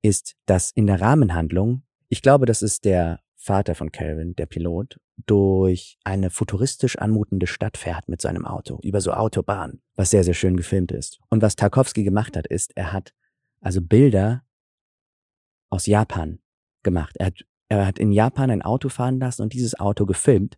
ist, 0.01 0.35
dass 0.45 0.71
in 0.71 0.87
der 0.87 1.01
Rahmenhandlung, 1.01 1.83
ich 2.07 2.21
glaube, 2.21 2.45
das 2.45 2.61
ist 2.61 2.85
der 2.85 3.19
Vater 3.35 3.75
von 3.75 3.91
Calvin, 3.91 4.35
der 4.35 4.45
Pilot, 4.45 4.99
durch 5.25 5.97
eine 6.03 6.29
futuristisch 6.29 6.97
anmutende 6.97 7.47
Stadt 7.47 7.77
fährt 7.77 8.07
mit 8.07 8.21
seinem 8.21 8.45
Auto, 8.45 8.79
über 8.83 9.01
so 9.01 9.11
Autobahnen, 9.11 9.81
was 9.95 10.09
sehr, 10.09 10.23
sehr 10.23 10.33
schön 10.33 10.57
gefilmt 10.57 10.91
ist. 10.91 11.19
Und 11.29 11.41
was 11.41 11.55
Tarkovsky 11.55 12.03
gemacht 12.03 12.35
hat, 12.37 12.47
ist, 12.47 12.75
er 12.75 12.93
hat 12.93 13.13
also 13.61 13.81
Bilder 13.81 14.43
aus 15.69 15.85
Japan 15.85 16.39
gemacht. 16.87 17.17
Er 17.17 17.27
hat, 17.27 17.45
er 17.67 17.85
hat 17.85 17.99
in 17.99 18.13
Japan 18.13 18.49
ein 18.49 18.61
Auto 18.61 18.87
fahren 18.87 19.19
lassen 19.19 19.41
und 19.41 19.51
dieses 19.51 19.77
Auto 19.77 20.05
gefilmt. 20.05 20.57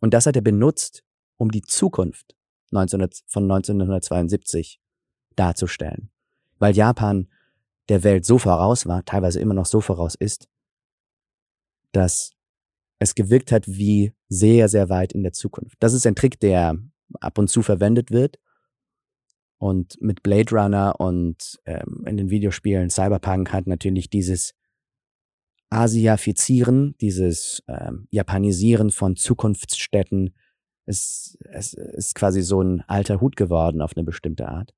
Und 0.00 0.14
das 0.14 0.26
hat 0.26 0.36
er 0.36 0.42
benutzt, 0.42 1.02
um 1.36 1.50
die 1.50 1.62
Zukunft 1.62 2.36
1900, 2.70 3.24
von 3.26 3.42
1972 3.44 4.80
darzustellen. 5.34 6.10
Weil 6.60 6.76
Japan 6.76 7.28
der 7.88 8.04
Welt 8.04 8.24
so 8.24 8.38
voraus 8.38 8.86
war, 8.86 9.04
teilweise 9.04 9.40
immer 9.40 9.54
noch 9.54 9.66
so 9.66 9.80
voraus 9.80 10.14
ist, 10.14 10.48
dass 11.90 12.32
es 13.00 13.16
gewirkt 13.16 13.50
hat 13.50 13.66
wie 13.66 14.14
sehr, 14.28 14.68
sehr 14.68 14.88
weit 14.88 15.12
in 15.12 15.24
der 15.24 15.32
Zukunft. 15.32 15.76
Das 15.80 15.92
ist 15.92 16.06
ein 16.06 16.14
Trick, 16.14 16.38
der 16.38 16.78
ab 17.20 17.36
und 17.38 17.50
zu 17.50 17.62
verwendet 17.62 18.12
wird. 18.12 18.38
Und 19.58 20.00
mit 20.00 20.22
Blade 20.22 20.54
Runner 20.54 20.94
und 21.00 21.60
ähm, 21.64 22.04
in 22.06 22.16
den 22.16 22.30
Videospielen 22.30 22.90
Cyberpunk 22.90 23.52
hat 23.52 23.66
natürlich 23.66 24.08
dieses 24.08 24.54
Asiafizieren, 25.74 26.94
dieses 27.00 27.62
ähm, 27.68 28.06
Japanisieren 28.10 28.90
von 28.90 29.16
Zukunftsstädten, 29.16 30.34
es, 30.86 31.38
es 31.50 31.72
ist 31.72 32.14
quasi 32.14 32.42
so 32.42 32.60
ein 32.60 32.82
alter 32.82 33.20
Hut 33.20 33.36
geworden 33.36 33.80
auf 33.80 33.96
eine 33.96 34.04
bestimmte 34.04 34.48
Art. 34.48 34.74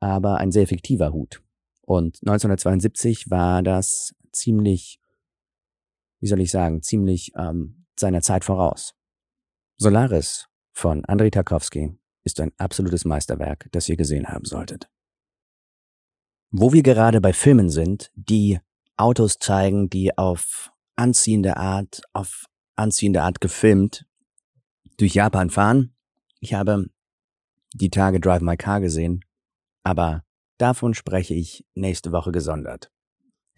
Aber 0.00 0.38
ein 0.38 0.52
sehr 0.52 0.62
effektiver 0.62 1.12
Hut. 1.12 1.42
Und 1.82 2.18
1972 2.22 3.30
war 3.30 3.62
das 3.62 4.14
ziemlich 4.32 5.00
wie 6.24 6.28
soll 6.28 6.40
ich 6.40 6.50
sagen, 6.50 6.80
ziemlich 6.80 7.32
ähm, 7.36 7.84
seiner 8.00 8.22
Zeit 8.22 8.46
voraus. 8.46 8.94
Solaris 9.76 10.48
von 10.72 11.04
Andrei 11.04 11.28
Tarkovsky 11.28 11.98
ist 12.22 12.40
ein 12.40 12.50
absolutes 12.56 13.04
Meisterwerk, 13.04 13.68
das 13.72 13.90
ihr 13.90 13.98
gesehen 13.98 14.28
haben 14.28 14.46
solltet. 14.46 14.88
Wo 16.50 16.72
wir 16.72 16.82
gerade 16.82 17.20
bei 17.20 17.34
Filmen 17.34 17.68
sind, 17.68 18.10
die 18.14 18.58
Autos 18.96 19.38
zeigen, 19.38 19.90
die 19.90 20.16
auf 20.16 20.70
anziehende 20.96 21.56
Art, 21.56 22.02
auf 22.12 22.46
anziehende 22.76 23.22
Art 23.22 23.40
gefilmt 23.40 24.06
durch 24.96 25.14
Japan 25.14 25.50
fahren. 25.50 25.94
Ich 26.40 26.54
habe 26.54 26.86
die 27.74 27.90
Tage 27.90 28.20
Drive 28.20 28.42
My 28.42 28.56
Car 28.56 28.80
gesehen, 28.80 29.24
aber 29.82 30.24
davon 30.58 30.94
spreche 30.94 31.34
ich 31.34 31.66
nächste 31.74 32.12
Woche 32.12 32.32
gesondert. 32.32 32.90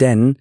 Denn 0.01 0.39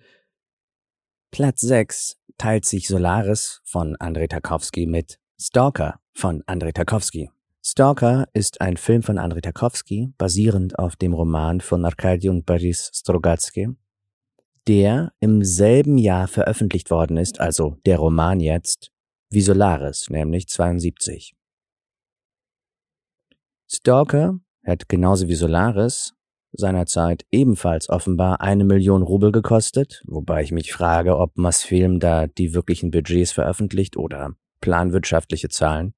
Platz 1.32 1.62
6 1.62 2.18
teilt 2.38 2.66
sich 2.66 2.88
Solaris 2.88 3.62
von 3.66 3.96
Andrei 3.98 4.28
Tarkovsky 4.28 4.86
mit 4.86 5.20
Stalker 5.40 6.00
von 6.14 6.44
Andrei 6.46 6.72
Tarkovsky. 6.72 7.30
Stalker 7.62 8.28
ist 8.34 8.62
ein 8.62 8.78
Film 8.78 9.02
von 9.04 9.18
Andrei 9.18 9.42
Tarkovsky, 9.42 10.14
basierend 10.18 10.78
auf 10.78 10.96
dem 10.96 11.14
Roman 11.14 11.62
von 11.62 11.84
Arkady 11.84 12.30
und 12.30 12.46
Boris 12.46 12.92
Strogatsky, 12.94 13.76
der 14.68 15.14
im 15.20 15.44
selben 15.44 15.98
Jahr 15.98 16.28
veröffentlicht 16.28 16.90
worden 16.90 17.18
ist, 17.18 17.40
also 17.40 17.78
der 17.86 17.98
Roman 17.98 18.40
jetzt, 18.40 18.92
wie 19.30 19.42
Solaris, 19.42 20.10
nämlich 20.10 20.48
72. 20.48 21.36
Stalker 23.68 24.40
hat 24.66 24.90
genauso 24.90 25.28
wie 25.28 25.36
Solaris 25.36 26.14
seinerzeit 26.58 27.26
ebenfalls 27.32 27.90
offenbar 27.90 28.42
eine 28.42 28.64
Million 28.64 29.02
Rubel 29.02 29.32
gekostet, 29.32 30.02
wobei 30.06 30.42
ich 30.44 30.52
mich 30.52 30.72
frage, 30.72 31.18
ob 31.18 31.38
Masfilm 31.38 32.00
da 32.00 32.28
die 32.28 32.54
wirklichen 32.54 32.92
Budgets 32.92 33.32
veröffentlicht 33.32 33.98
oder 33.98 34.36
planwirtschaftliche 34.62 35.50
Zahlen. 35.50 35.94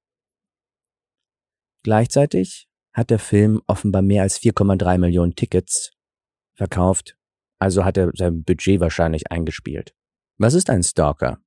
Gleichzeitig 1.83 2.67
hat 2.93 3.12
der 3.12 3.19
Film 3.19 3.62
offenbar 3.67 4.01
mehr 4.01 4.24
als 4.24 4.39
4,3 4.39 4.97
Millionen 4.97 5.36
Tickets 5.36 5.91
verkauft, 6.55 7.15
also 7.60 7.86
hat 7.86 7.98
er 7.98 8.12
sein 8.16 8.44
Budget 8.44 8.80
wahrscheinlich 8.80 9.32
eingespielt. 9.32 9.94
Was 10.38 10.54
ist 10.54 10.70
ein 10.70 10.84
Stalker? 10.84 11.40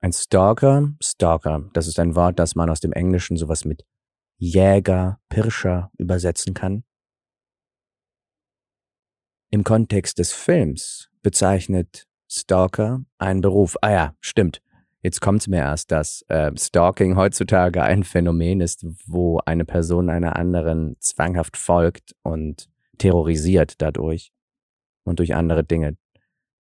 Ein 0.00 0.12
Stalker, 0.12 0.94
Stalker, 1.02 1.68
das 1.72 1.86
ist 1.86 1.98
ein 1.98 2.14
Wort, 2.14 2.38
das 2.38 2.54
man 2.54 2.70
aus 2.70 2.80
dem 2.80 2.92
Englischen 2.92 3.36
sowas 3.36 3.64
mit 3.64 3.84
Jäger, 4.38 5.18
Pirscher 5.28 5.90
übersetzen 5.96 6.54
kann. 6.54 6.84
Im 9.50 9.64
Kontext 9.64 10.18
des 10.18 10.32
Films 10.32 11.08
bezeichnet 11.22 12.06
Stalker 12.28 13.04
einen 13.18 13.40
Beruf. 13.40 13.76
Ah 13.80 13.90
ja, 13.90 14.14
stimmt. 14.20 14.60
Jetzt 15.02 15.20
kommt 15.20 15.42
es 15.42 15.48
mir 15.48 15.58
erst, 15.58 15.92
dass 15.92 16.22
äh, 16.28 16.50
Stalking 16.58 17.16
heutzutage 17.16 17.82
ein 17.82 18.02
Phänomen 18.02 18.60
ist, 18.60 18.84
wo 19.06 19.38
eine 19.46 19.64
Person 19.64 20.10
einer 20.10 20.36
anderen 20.36 20.96
zwanghaft 20.98 21.56
folgt 21.56 22.14
und 22.22 22.68
terrorisiert 22.98 23.80
dadurch 23.80 24.32
und 25.06 25.18
durch 25.18 25.34
andere 25.34 25.64
Dinge. 25.64 25.96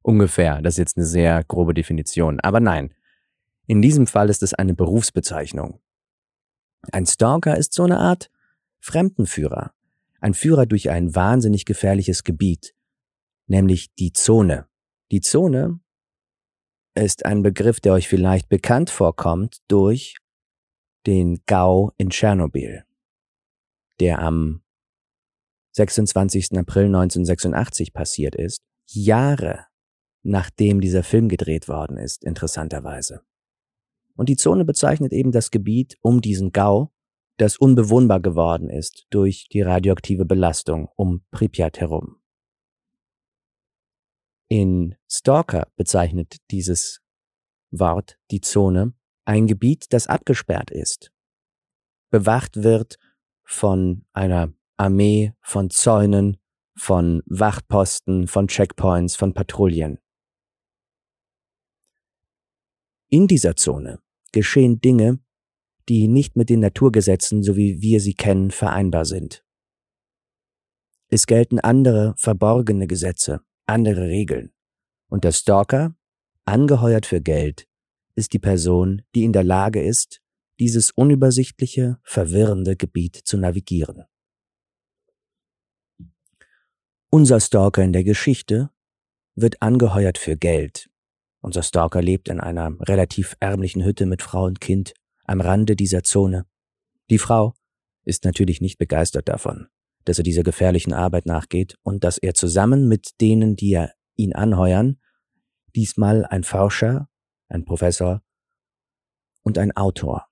Ungefähr. 0.02 0.60
Das 0.62 0.74
ist 0.74 0.78
jetzt 0.78 0.96
eine 0.96 1.06
sehr 1.06 1.42
grobe 1.44 1.74
Definition. 1.74 2.40
Aber 2.40 2.60
nein. 2.60 2.94
In 3.66 3.80
diesem 3.80 4.06
Fall 4.06 4.28
ist 4.28 4.42
es 4.42 4.52
eine 4.52 4.74
Berufsbezeichnung. 4.74 5.80
Ein 6.92 7.06
Stalker 7.06 7.56
ist 7.56 7.72
so 7.72 7.84
eine 7.84 7.98
Art 7.98 8.30
Fremdenführer. 8.80 9.72
Ein 10.20 10.34
Führer 10.34 10.66
durch 10.66 10.90
ein 10.90 11.14
wahnsinnig 11.14 11.64
gefährliches 11.64 12.24
Gebiet. 12.24 12.74
Nämlich 13.46 13.94
die 13.94 14.12
Zone. 14.12 14.66
Die 15.10 15.22
Zone 15.22 15.80
ist 16.94 17.24
ein 17.24 17.42
Begriff, 17.42 17.80
der 17.80 17.94
euch 17.94 18.08
vielleicht 18.08 18.48
bekannt 18.48 18.90
vorkommt 18.90 19.62
durch 19.68 20.16
den 21.06 21.40
Gau 21.46 21.92
in 21.96 22.10
Tschernobyl, 22.10 22.84
der 24.00 24.20
am 24.20 24.63
26. 25.74 26.56
April 26.56 26.86
1986 26.86 27.92
passiert 27.92 28.34
ist, 28.36 28.58
Jahre 28.86 29.66
nachdem 30.24 30.80
dieser 30.80 31.02
Film 31.02 31.28
gedreht 31.28 31.68
worden 31.68 31.98
ist, 31.98 32.24
interessanterweise. 32.24 33.22
Und 34.16 34.28
die 34.28 34.36
Zone 34.36 34.64
bezeichnet 34.64 35.12
eben 35.12 35.32
das 35.32 35.50
Gebiet 35.50 35.98
um 36.00 36.20
diesen 36.20 36.52
Gau, 36.52 36.92
das 37.36 37.56
unbewohnbar 37.56 38.20
geworden 38.20 38.70
ist 38.70 39.06
durch 39.10 39.48
die 39.52 39.60
radioaktive 39.60 40.24
Belastung 40.24 40.88
um 40.96 41.24
Pripyat 41.30 41.80
herum. 41.80 42.20
In 44.48 44.94
Stalker 45.08 45.68
bezeichnet 45.76 46.36
dieses 46.50 47.02
Wort, 47.70 48.18
die 48.30 48.40
Zone, 48.40 48.94
ein 49.24 49.46
Gebiet, 49.46 49.92
das 49.92 50.06
abgesperrt 50.06 50.70
ist, 50.70 51.10
bewacht 52.10 52.62
wird 52.62 52.98
von 53.42 54.04
einer 54.12 54.52
Armee, 54.76 55.34
von 55.40 55.70
Zäunen, 55.70 56.36
von 56.76 57.22
Wachtposten, 57.26 58.26
von 58.26 58.48
Checkpoints, 58.48 59.16
von 59.16 59.34
Patrouillen. 59.34 59.98
In 63.08 63.28
dieser 63.28 63.54
Zone 63.56 64.00
geschehen 64.32 64.80
Dinge, 64.80 65.20
die 65.88 66.08
nicht 66.08 66.36
mit 66.36 66.50
den 66.50 66.60
Naturgesetzen, 66.60 67.42
so 67.42 67.56
wie 67.56 67.80
wir 67.80 68.00
sie 68.00 68.14
kennen, 68.14 68.50
vereinbar 68.50 69.04
sind. 69.04 69.44
Es 71.08 71.26
gelten 71.26 71.60
andere 71.60 72.14
verborgene 72.16 72.86
Gesetze, 72.86 73.40
andere 73.66 74.08
Regeln. 74.08 74.52
Und 75.08 75.24
der 75.24 75.32
Stalker, 75.32 75.94
angeheuert 76.44 77.06
für 77.06 77.20
Geld, 77.20 77.68
ist 78.16 78.32
die 78.32 78.38
Person, 78.38 79.02
die 79.14 79.24
in 79.24 79.32
der 79.32 79.44
Lage 79.44 79.82
ist, 79.82 80.20
dieses 80.58 80.90
unübersichtliche, 80.90 81.98
verwirrende 82.02 82.76
Gebiet 82.76 83.16
zu 83.16 83.36
navigieren. 83.36 84.04
Unser 87.14 87.38
Stalker 87.38 87.84
in 87.84 87.92
der 87.92 88.02
Geschichte 88.02 88.70
wird 89.36 89.62
angeheuert 89.62 90.18
für 90.18 90.36
Geld. 90.36 90.90
Unser 91.40 91.62
Stalker 91.62 92.02
lebt 92.02 92.28
in 92.28 92.40
einer 92.40 92.76
relativ 92.80 93.36
ärmlichen 93.38 93.84
Hütte 93.84 94.04
mit 94.04 94.20
Frau 94.20 94.46
und 94.46 94.60
Kind 94.60 94.94
am 95.24 95.40
Rande 95.40 95.76
dieser 95.76 96.02
Zone. 96.02 96.44
Die 97.10 97.18
Frau 97.18 97.54
ist 98.04 98.24
natürlich 98.24 98.60
nicht 98.60 98.78
begeistert 98.78 99.28
davon 99.28 99.68
dass 100.04 100.18
er 100.18 100.24
dieser 100.24 100.42
gefährlichen 100.42 100.92
Arbeit 100.92 101.24
nachgeht 101.24 101.78
und 101.82 102.04
dass 102.04 102.18
er 102.18 102.34
zusammen 102.34 102.88
mit 102.88 103.20
denen, 103.22 103.56
die 103.56 103.72
er 103.72 103.94
ihn 104.16 104.34
anheuern, 104.34 104.98
diesmal 105.74 106.26
ein 106.26 106.44
Forscher, 106.44 107.08
ein 107.48 107.64
Professor 107.64 108.22
und 109.42 109.56
ein 109.56 109.72
Autor, 109.72 110.26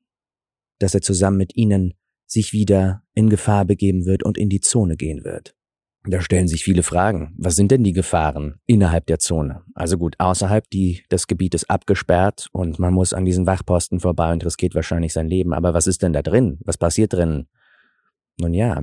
dass 0.78 0.94
er 0.94 1.00
zusammen 1.00 1.38
mit 1.38 1.56
ihnen 1.56 1.94
sich 2.26 2.52
wieder 2.52 3.02
in 3.14 3.30
Gefahr 3.30 3.64
begeben 3.64 4.04
wird 4.04 4.24
und 4.24 4.36
in 4.36 4.50
die 4.50 4.60
Zone 4.60 4.96
gehen 4.96 5.24
wird. 5.24 5.56
Da 6.04 6.20
stellen 6.20 6.48
sich 6.48 6.64
viele 6.64 6.82
Fragen. 6.82 7.32
Was 7.38 7.54
sind 7.54 7.70
denn 7.70 7.84
die 7.84 7.92
Gefahren 7.92 8.60
innerhalb 8.66 9.06
der 9.06 9.20
Zone? 9.20 9.62
Also 9.74 9.96
gut, 9.98 10.16
außerhalb 10.18 10.68
die, 10.70 11.04
das 11.08 11.28
Gebiet 11.28 11.54
ist 11.54 11.70
abgesperrt 11.70 12.48
und 12.50 12.80
man 12.80 12.92
muss 12.92 13.12
an 13.12 13.24
diesen 13.24 13.46
Wachposten 13.46 14.00
vorbei 14.00 14.32
und 14.32 14.44
riskiert 14.44 14.74
wahrscheinlich 14.74 15.12
sein 15.12 15.28
Leben. 15.28 15.52
Aber 15.54 15.74
was 15.74 15.86
ist 15.86 16.02
denn 16.02 16.12
da 16.12 16.22
drin? 16.22 16.58
Was 16.64 16.76
passiert 16.76 17.12
drin? 17.12 17.46
Nun 18.40 18.52
ja, 18.52 18.82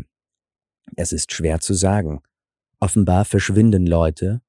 es 0.95 1.11
ist 1.11 1.33
schwer 1.33 1.59
zu 1.59 1.73
sagen. 1.73 2.21
Offenbar 2.79 3.25
verschwinden 3.25 3.85
Leute, 3.85 4.41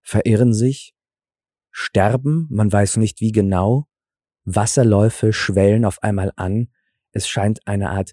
verirren 0.00 0.54
sich, 0.54 0.94
sterben, 1.70 2.46
man 2.50 2.72
weiß 2.72 2.96
nicht 2.96 3.20
wie 3.20 3.32
genau, 3.32 3.86
Wasserläufe 4.44 5.34
schwellen 5.34 5.84
auf 5.84 6.02
einmal 6.02 6.32
an, 6.36 6.68
es 7.12 7.28
scheint 7.28 7.66
eine 7.66 7.90
Art 7.90 8.12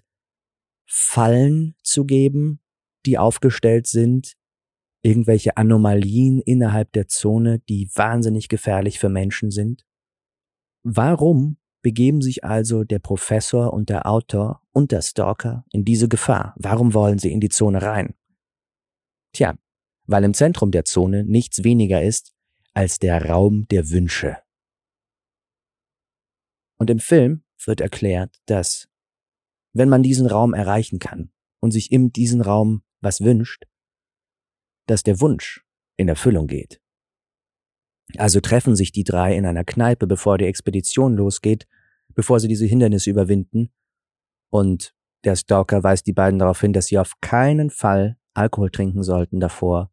Fallen 0.84 1.74
zu 1.82 2.04
geben, 2.04 2.60
die 3.08 3.18
aufgestellt 3.18 3.86
sind, 3.86 4.34
irgendwelche 5.02 5.56
Anomalien 5.56 6.40
innerhalb 6.40 6.92
der 6.92 7.08
Zone, 7.08 7.60
die 7.68 7.88
wahnsinnig 7.94 8.48
gefährlich 8.48 8.98
für 8.98 9.08
Menschen 9.08 9.50
sind. 9.50 9.84
Warum 10.82 11.56
begeben 11.82 12.20
sich 12.20 12.44
also 12.44 12.84
der 12.84 12.98
Professor 12.98 13.72
und 13.72 13.88
der 13.88 14.06
Autor 14.06 14.62
und 14.72 14.92
der 14.92 15.02
Stalker 15.02 15.64
in 15.72 15.84
diese 15.84 16.08
Gefahr. 16.08 16.54
Warum 16.56 16.92
wollen 16.94 17.18
sie 17.18 17.32
in 17.32 17.40
die 17.40 17.48
Zone 17.48 17.82
rein? 17.82 18.14
Tja, 19.32 19.56
weil 20.06 20.24
im 20.24 20.34
Zentrum 20.34 20.70
der 20.70 20.84
Zone 20.84 21.24
nichts 21.24 21.64
weniger 21.64 22.02
ist 22.02 22.34
als 22.74 22.98
der 22.98 23.24
Raum 23.24 23.66
der 23.68 23.90
Wünsche. 23.90 24.38
Und 26.78 26.90
im 26.90 26.98
Film 26.98 27.42
wird 27.64 27.80
erklärt, 27.80 28.36
dass 28.46 28.88
wenn 29.72 29.88
man 29.88 30.02
diesen 30.02 30.26
Raum 30.26 30.54
erreichen 30.54 30.98
kann 30.98 31.30
und 31.60 31.70
sich 31.70 31.92
in 31.92 32.12
diesen 32.12 32.40
Raum 32.40 32.82
was 33.00 33.20
wünscht, 33.20 33.64
dass 34.86 35.02
der 35.02 35.20
Wunsch 35.20 35.64
in 35.96 36.08
Erfüllung 36.08 36.46
geht. 36.46 36.80
Also 38.16 38.40
treffen 38.40 38.74
sich 38.74 38.92
die 38.92 39.04
drei 39.04 39.36
in 39.36 39.44
einer 39.44 39.64
Kneipe, 39.64 40.06
bevor 40.06 40.38
die 40.38 40.46
Expedition 40.46 41.14
losgeht, 41.14 41.66
bevor 42.14 42.40
sie 42.40 42.48
diese 42.48 42.64
Hindernisse 42.64 43.10
überwinden. 43.10 43.70
Und 44.50 44.94
der 45.24 45.36
Stalker 45.36 45.82
weist 45.82 46.06
die 46.06 46.12
beiden 46.12 46.38
darauf 46.38 46.60
hin, 46.60 46.72
dass 46.72 46.86
sie 46.86 46.98
auf 46.98 47.20
keinen 47.20 47.70
Fall 47.70 48.16
Alkohol 48.34 48.70
trinken 48.70 49.02
sollten 49.02 49.40
davor, 49.40 49.92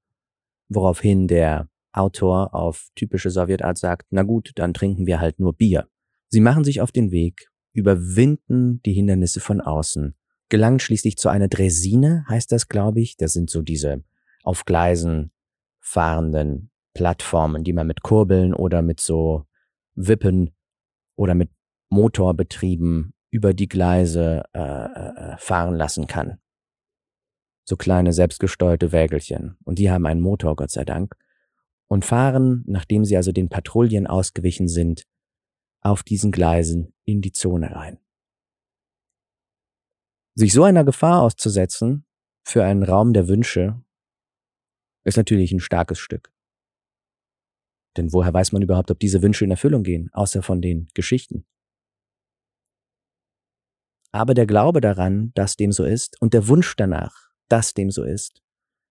woraufhin 0.69 1.27
der 1.27 1.69
Autor 1.91 2.53
auf 2.53 2.89
typische 2.95 3.29
Sowjetart 3.29 3.77
sagt, 3.77 4.07
na 4.11 4.23
gut, 4.23 4.51
dann 4.55 4.73
trinken 4.73 5.07
wir 5.07 5.19
halt 5.19 5.39
nur 5.39 5.53
Bier. 5.53 5.89
Sie 6.29 6.41
machen 6.41 6.63
sich 6.63 6.81
auf 6.81 6.91
den 6.91 7.11
Weg, 7.11 7.49
überwinden 7.73 8.81
die 8.83 8.93
Hindernisse 8.93 9.39
von 9.39 9.61
außen, 9.61 10.15
gelangen 10.49 10.79
schließlich 10.79 11.17
zu 11.17 11.29
einer 11.29 11.47
Dresine, 11.47 12.25
heißt 12.29 12.51
das, 12.51 12.67
glaube 12.67 13.01
ich. 13.01 13.17
Das 13.17 13.34
sind 13.34 13.49
so 13.49 13.62
diese 13.62 14.03
auf 14.43 14.65
Gleisen 14.65 15.31
fahrenden 15.79 16.71
Plattformen, 16.93 17.63
die 17.63 17.73
man 17.73 17.88
mit 17.88 18.01
Kurbeln 18.03 18.53
oder 18.53 18.81
mit 18.81 18.99
so 18.99 19.45
Wippen 19.95 20.55
oder 21.15 21.36
mit 21.36 21.49
Motorbetrieben 21.89 23.13
über 23.31 23.53
die 23.53 23.67
Gleise 23.67 24.43
äh, 24.53 24.60
äh, 24.60 25.38
fahren 25.38 25.75
lassen 25.75 26.08
kann. 26.08 26.39
So 27.65 27.75
kleine 27.75 28.13
selbstgesteuerte 28.13 28.91
Wägelchen. 28.91 29.58
Und 29.63 29.79
die 29.79 29.89
haben 29.89 30.05
einen 30.05 30.21
Motor, 30.21 30.55
Gott 30.55 30.71
sei 30.71 30.86
Dank. 30.86 31.15
Und 31.88 32.05
fahren, 32.05 32.63
nachdem 32.67 33.05
sie 33.05 33.17
also 33.17 33.31
den 33.31 33.49
Patrouillen 33.49 34.08
ausgewichen 34.08 34.67
sind, 34.67 35.05
auf 35.81 36.01
diesen 36.01 36.31
Gleisen 36.31 36.93
in 37.03 37.21
die 37.21 37.31
Zone 37.31 37.75
rein. 37.75 37.99
Sich 40.37 40.51
so 40.51 40.63
einer 40.63 40.83
Gefahr 40.83 41.21
auszusetzen 41.21 42.05
für 42.45 42.65
einen 42.65 42.83
Raum 42.83 43.13
der 43.13 43.29
Wünsche 43.29 43.81
ist 45.05 45.15
natürlich 45.15 45.53
ein 45.53 45.61
starkes 45.61 45.97
Stück. 45.97 46.33
Denn 47.95 48.11
woher 48.11 48.33
weiß 48.33 48.51
man 48.51 48.61
überhaupt, 48.61 48.91
ob 48.91 48.99
diese 48.99 49.21
Wünsche 49.21 49.45
in 49.45 49.51
Erfüllung 49.51 49.83
gehen, 49.83 50.09
außer 50.11 50.43
von 50.43 50.61
den 50.61 50.89
Geschichten? 50.93 51.45
Aber 54.11 54.33
der 54.33 54.45
Glaube 54.45 54.81
daran, 54.81 55.31
dass 55.35 55.55
dem 55.55 55.71
so 55.71 55.85
ist, 55.85 56.21
und 56.21 56.33
der 56.33 56.49
Wunsch 56.49 56.75
danach, 56.75 57.31
dass 57.47 57.73
dem 57.73 57.89
so 57.89 58.03
ist, 58.03 58.43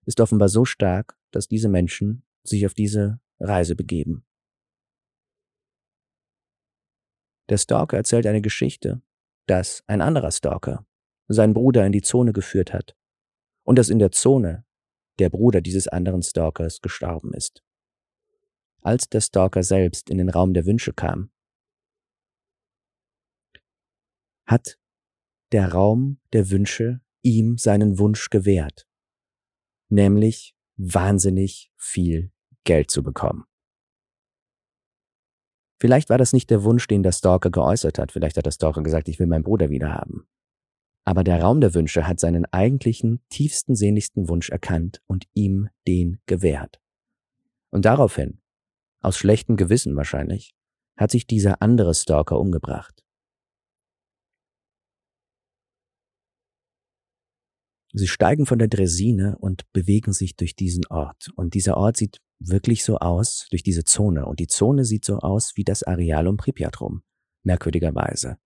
ist 0.06 0.20
offenbar 0.20 0.48
so 0.48 0.64
stark, 0.64 1.18
dass 1.30 1.46
diese 1.46 1.68
Menschen 1.68 2.24
sich 2.42 2.64
auf 2.64 2.72
diese 2.72 3.20
Reise 3.38 3.76
begeben. 3.76 4.24
Der 7.50 7.58
Stalker 7.58 7.98
erzählt 7.98 8.26
eine 8.26 8.40
Geschichte, 8.40 9.02
dass 9.46 9.84
ein 9.86 10.00
anderer 10.00 10.32
Stalker 10.32 10.86
seinen 11.28 11.54
Bruder 11.54 11.86
in 11.86 11.92
die 11.92 12.02
Zone 12.02 12.32
geführt 12.32 12.72
hat 12.72 12.96
und 13.64 13.78
dass 13.78 13.88
in 13.88 13.98
der 13.98 14.12
Zone 14.12 14.64
der 15.18 15.30
Bruder 15.30 15.60
dieses 15.60 15.88
anderen 15.88 16.22
Stalkers 16.22 16.80
gestorben 16.80 17.32
ist. 17.34 17.62
Als 18.82 19.08
der 19.08 19.20
Stalker 19.20 19.62
selbst 19.62 20.10
in 20.10 20.18
den 20.18 20.28
Raum 20.28 20.52
der 20.52 20.66
Wünsche 20.66 20.92
kam, 20.92 21.30
hat 24.46 24.78
der 25.52 25.72
Raum 25.72 26.20
der 26.32 26.50
Wünsche 26.50 27.00
ihm 27.22 27.56
seinen 27.56 27.98
Wunsch 27.98 28.28
gewährt, 28.28 28.86
nämlich 29.88 30.54
wahnsinnig 30.76 31.72
viel 31.76 32.32
Geld 32.64 32.90
zu 32.90 33.02
bekommen. 33.02 33.44
Vielleicht 35.80 36.10
war 36.10 36.18
das 36.18 36.32
nicht 36.32 36.50
der 36.50 36.64
Wunsch, 36.64 36.86
den 36.86 37.02
der 37.02 37.12
Stalker 37.12 37.50
geäußert 37.50 37.98
hat. 37.98 38.12
Vielleicht 38.12 38.36
hat 38.36 38.46
der 38.46 38.52
Stalker 38.52 38.82
gesagt, 38.82 39.08
ich 39.08 39.18
will 39.18 39.26
meinen 39.26 39.44
Bruder 39.44 39.70
wieder 39.70 39.92
haben. 39.92 40.26
Aber 41.04 41.22
der 41.22 41.42
Raum 41.42 41.60
der 41.60 41.74
Wünsche 41.74 42.06
hat 42.06 42.18
seinen 42.18 42.46
eigentlichen, 42.46 43.22
tiefsten, 43.28 43.74
sehnlichsten 43.74 44.28
Wunsch 44.28 44.48
erkannt 44.50 45.02
und 45.06 45.26
ihm 45.34 45.68
den 45.86 46.18
gewährt. 46.26 46.80
Und 47.70 47.84
daraufhin, 47.84 48.40
aus 49.00 49.18
schlechtem 49.18 49.56
Gewissen 49.56 49.96
wahrscheinlich, 49.96 50.54
hat 50.96 51.10
sich 51.10 51.26
dieser 51.26 51.60
andere 51.60 51.94
Stalker 51.94 52.38
umgebracht. 52.38 53.04
Sie 57.96 58.08
steigen 58.08 58.44
von 58.44 58.58
der 58.58 58.66
Dresine 58.66 59.36
und 59.38 59.70
bewegen 59.72 60.12
sich 60.12 60.34
durch 60.34 60.56
diesen 60.56 60.84
Ort. 60.86 61.28
Und 61.36 61.54
dieser 61.54 61.76
Ort 61.76 61.96
sieht 61.96 62.18
wirklich 62.40 62.82
so 62.82 62.98
aus, 62.98 63.46
durch 63.50 63.62
diese 63.62 63.84
Zone. 63.84 64.26
Und 64.26 64.40
die 64.40 64.48
Zone 64.48 64.84
sieht 64.84 65.04
so 65.04 65.18
aus 65.18 65.52
wie 65.54 65.62
das 65.62 65.84
Areal 65.84 66.26
um 66.26 66.36
Pripyat 66.36 66.80
rum. 66.80 67.02
Merkwürdigerweise. 67.44 68.36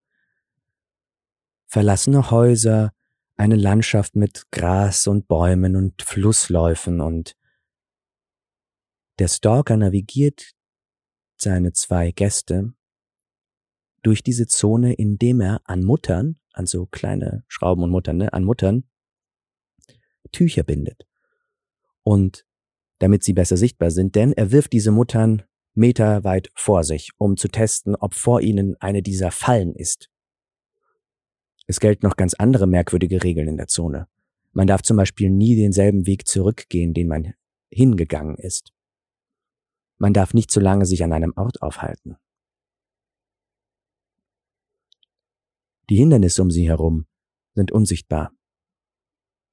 Verlassene 1.68 2.30
Häuser, 2.30 2.92
eine 3.36 3.56
Landschaft 3.56 4.16
mit 4.16 4.50
Gras 4.50 5.06
und 5.06 5.28
Bäumen 5.28 5.76
und 5.76 6.02
Flussläufen 6.02 7.00
und 7.00 7.36
der 9.18 9.28
Stalker 9.28 9.76
navigiert 9.76 10.52
seine 11.36 11.72
zwei 11.72 12.10
Gäste 12.10 12.72
durch 14.02 14.22
diese 14.22 14.46
Zone, 14.46 14.94
indem 14.94 15.40
er 15.40 15.60
an 15.64 15.84
Muttern, 15.84 16.38
an 16.52 16.66
so 16.66 16.86
kleine 16.86 17.44
Schrauben 17.48 17.82
und 17.82 17.90
Muttern, 17.90 18.16
ne, 18.16 18.32
an 18.32 18.44
Muttern 18.44 18.88
Tücher 20.32 20.62
bindet. 20.62 21.06
Und 22.02 22.46
damit 22.98 23.24
sie 23.24 23.32
besser 23.32 23.56
sichtbar 23.56 23.90
sind, 23.90 24.14
denn 24.14 24.32
er 24.32 24.52
wirft 24.52 24.72
diese 24.72 24.90
Muttern 24.90 25.42
meterweit 25.74 26.50
vor 26.54 26.82
sich, 26.82 27.10
um 27.18 27.36
zu 27.36 27.48
testen, 27.48 27.94
ob 27.94 28.14
vor 28.14 28.40
ihnen 28.40 28.76
eine 28.80 29.02
dieser 29.02 29.30
Fallen 29.30 29.74
ist. 29.74 30.10
Es 31.68 31.78
gelten 31.78 32.04
noch 32.04 32.16
ganz 32.16 32.34
andere 32.34 32.66
merkwürdige 32.66 33.22
Regeln 33.22 33.46
in 33.46 33.56
der 33.56 33.68
Zone. 33.68 34.08
Man 34.52 34.66
darf 34.66 34.82
zum 34.82 34.96
Beispiel 34.96 35.30
nie 35.30 35.54
denselben 35.54 36.06
Weg 36.06 36.26
zurückgehen, 36.26 36.92
den 36.92 37.06
man 37.06 37.34
hingegangen 37.70 38.36
ist. 38.36 38.72
Man 39.98 40.12
darf 40.12 40.34
nicht 40.34 40.50
zu 40.50 40.58
lange 40.58 40.86
sich 40.86 41.04
an 41.04 41.12
einem 41.12 41.32
Ort 41.36 41.62
aufhalten. 41.62 42.16
Die 45.88 45.96
Hindernisse 45.96 46.42
um 46.42 46.50
sie 46.50 46.68
herum 46.68 47.06
sind 47.54 47.70
unsichtbar 47.70 48.32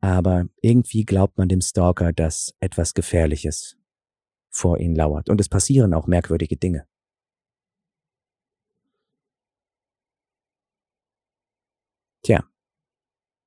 aber 0.05 0.45
irgendwie 0.61 1.03
glaubt 1.03 1.39
man 1.39 1.49
dem 1.49 1.61
Stalker, 1.61 2.13
dass 2.13 2.53
etwas 2.59 2.93
Gefährliches 2.93 3.75
vor 4.51 4.79
ihn 4.79 4.93
lauert. 4.93 5.31
Und 5.31 5.41
es 5.41 5.49
passieren 5.49 5.95
auch 5.95 6.05
merkwürdige 6.05 6.57
Dinge. 6.57 6.85
Tja, 12.25 12.43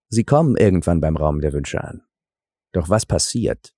sie 0.09 0.23
kommen 0.23 0.57
irgendwann 0.57 1.01
beim 1.01 1.17
Raum 1.17 1.41
der 1.41 1.53
Wünsche 1.53 1.83
an. 1.83 2.07
Doch 2.71 2.89
was 2.89 3.05
passiert? 3.05 3.75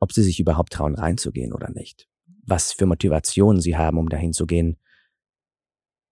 Ob 0.00 0.12
sie 0.12 0.22
sich 0.22 0.38
überhaupt 0.38 0.74
trauen, 0.74 0.96
reinzugehen 0.96 1.54
oder 1.54 1.70
nicht? 1.70 2.10
Was 2.42 2.72
für 2.74 2.84
Motivationen 2.84 3.62
sie 3.62 3.78
haben, 3.78 3.96
um 3.96 4.10
dahin 4.10 4.34
zu 4.34 4.44
gehen, 4.44 4.78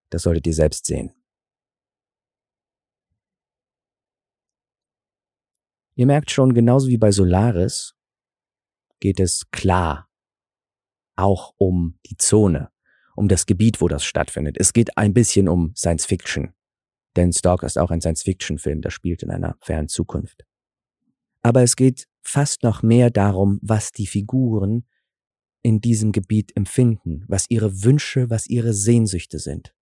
das 0.09 0.23
solltet 0.23 0.47
ihr 0.47 0.55
selbst 0.55 0.87
sehen. 0.87 1.13
Ihr 5.93 6.07
merkt 6.07 6.31
schon, 6.31 6.55
genauso 6.55 6.87
wie 6.87 6.97
bei 6.97 7.11
Solaris 7.11 7.95
geht 8.99 9.19
es 9.19 9.51
klar 9.51 10.09
auch 11.15 11.53
um 11.57 11.99
die 12.07 12.17
Zone, 12.17 12.71
um 13.15 13.27
das 13.27 13.45
Gebiet, 13.45 13.79
wo 13.79 13.87
das 13.87 14.03
stattfindet. 14.03 14.57
Es 14.59 14.73
geht 14.73 14.97
ein 14.97 15.13
bisschen 15.13 15.47
um 15.47 15.75
Science 15.75 16.07
Fiction. 16.07 16.56
Denn 17.17 17.33
Stalker 17.33 17.65
ist 17.65 17.79
auch 17.79 17.89
ein 17.89 17.99
Science-Fiction-Film, 17.99 18.81
der 18.81 18.91
spielt 18.91 19.23
in 19.23 19.31
einer 19.31 19.57
fernen 19.59 19.87
Zukunft. 19.87 20.45
Aber 21.41 21.63
es 21.63 21.75
geht 21.75 22.07
fast 22.21 22.61
noch 22.61 22.83
mehr 22.83 23.09
darum, 23.09 23.57
was 23.63 23.91
die 23.91 24.05
Figuren 24.05 24.85
in 25.63 25.81
diesem 25.81 26.11
Gebiet 26.11 26.55
empfinden, 26.55 27.25
was 27.27 27.49
ihre 27.49 27.83
Wünsche, 27.83 28.29
was 28.29 28.45
ihre 28.45 28.71
Sehnsüchte 28.71 29.39
sind. 29.39 29.73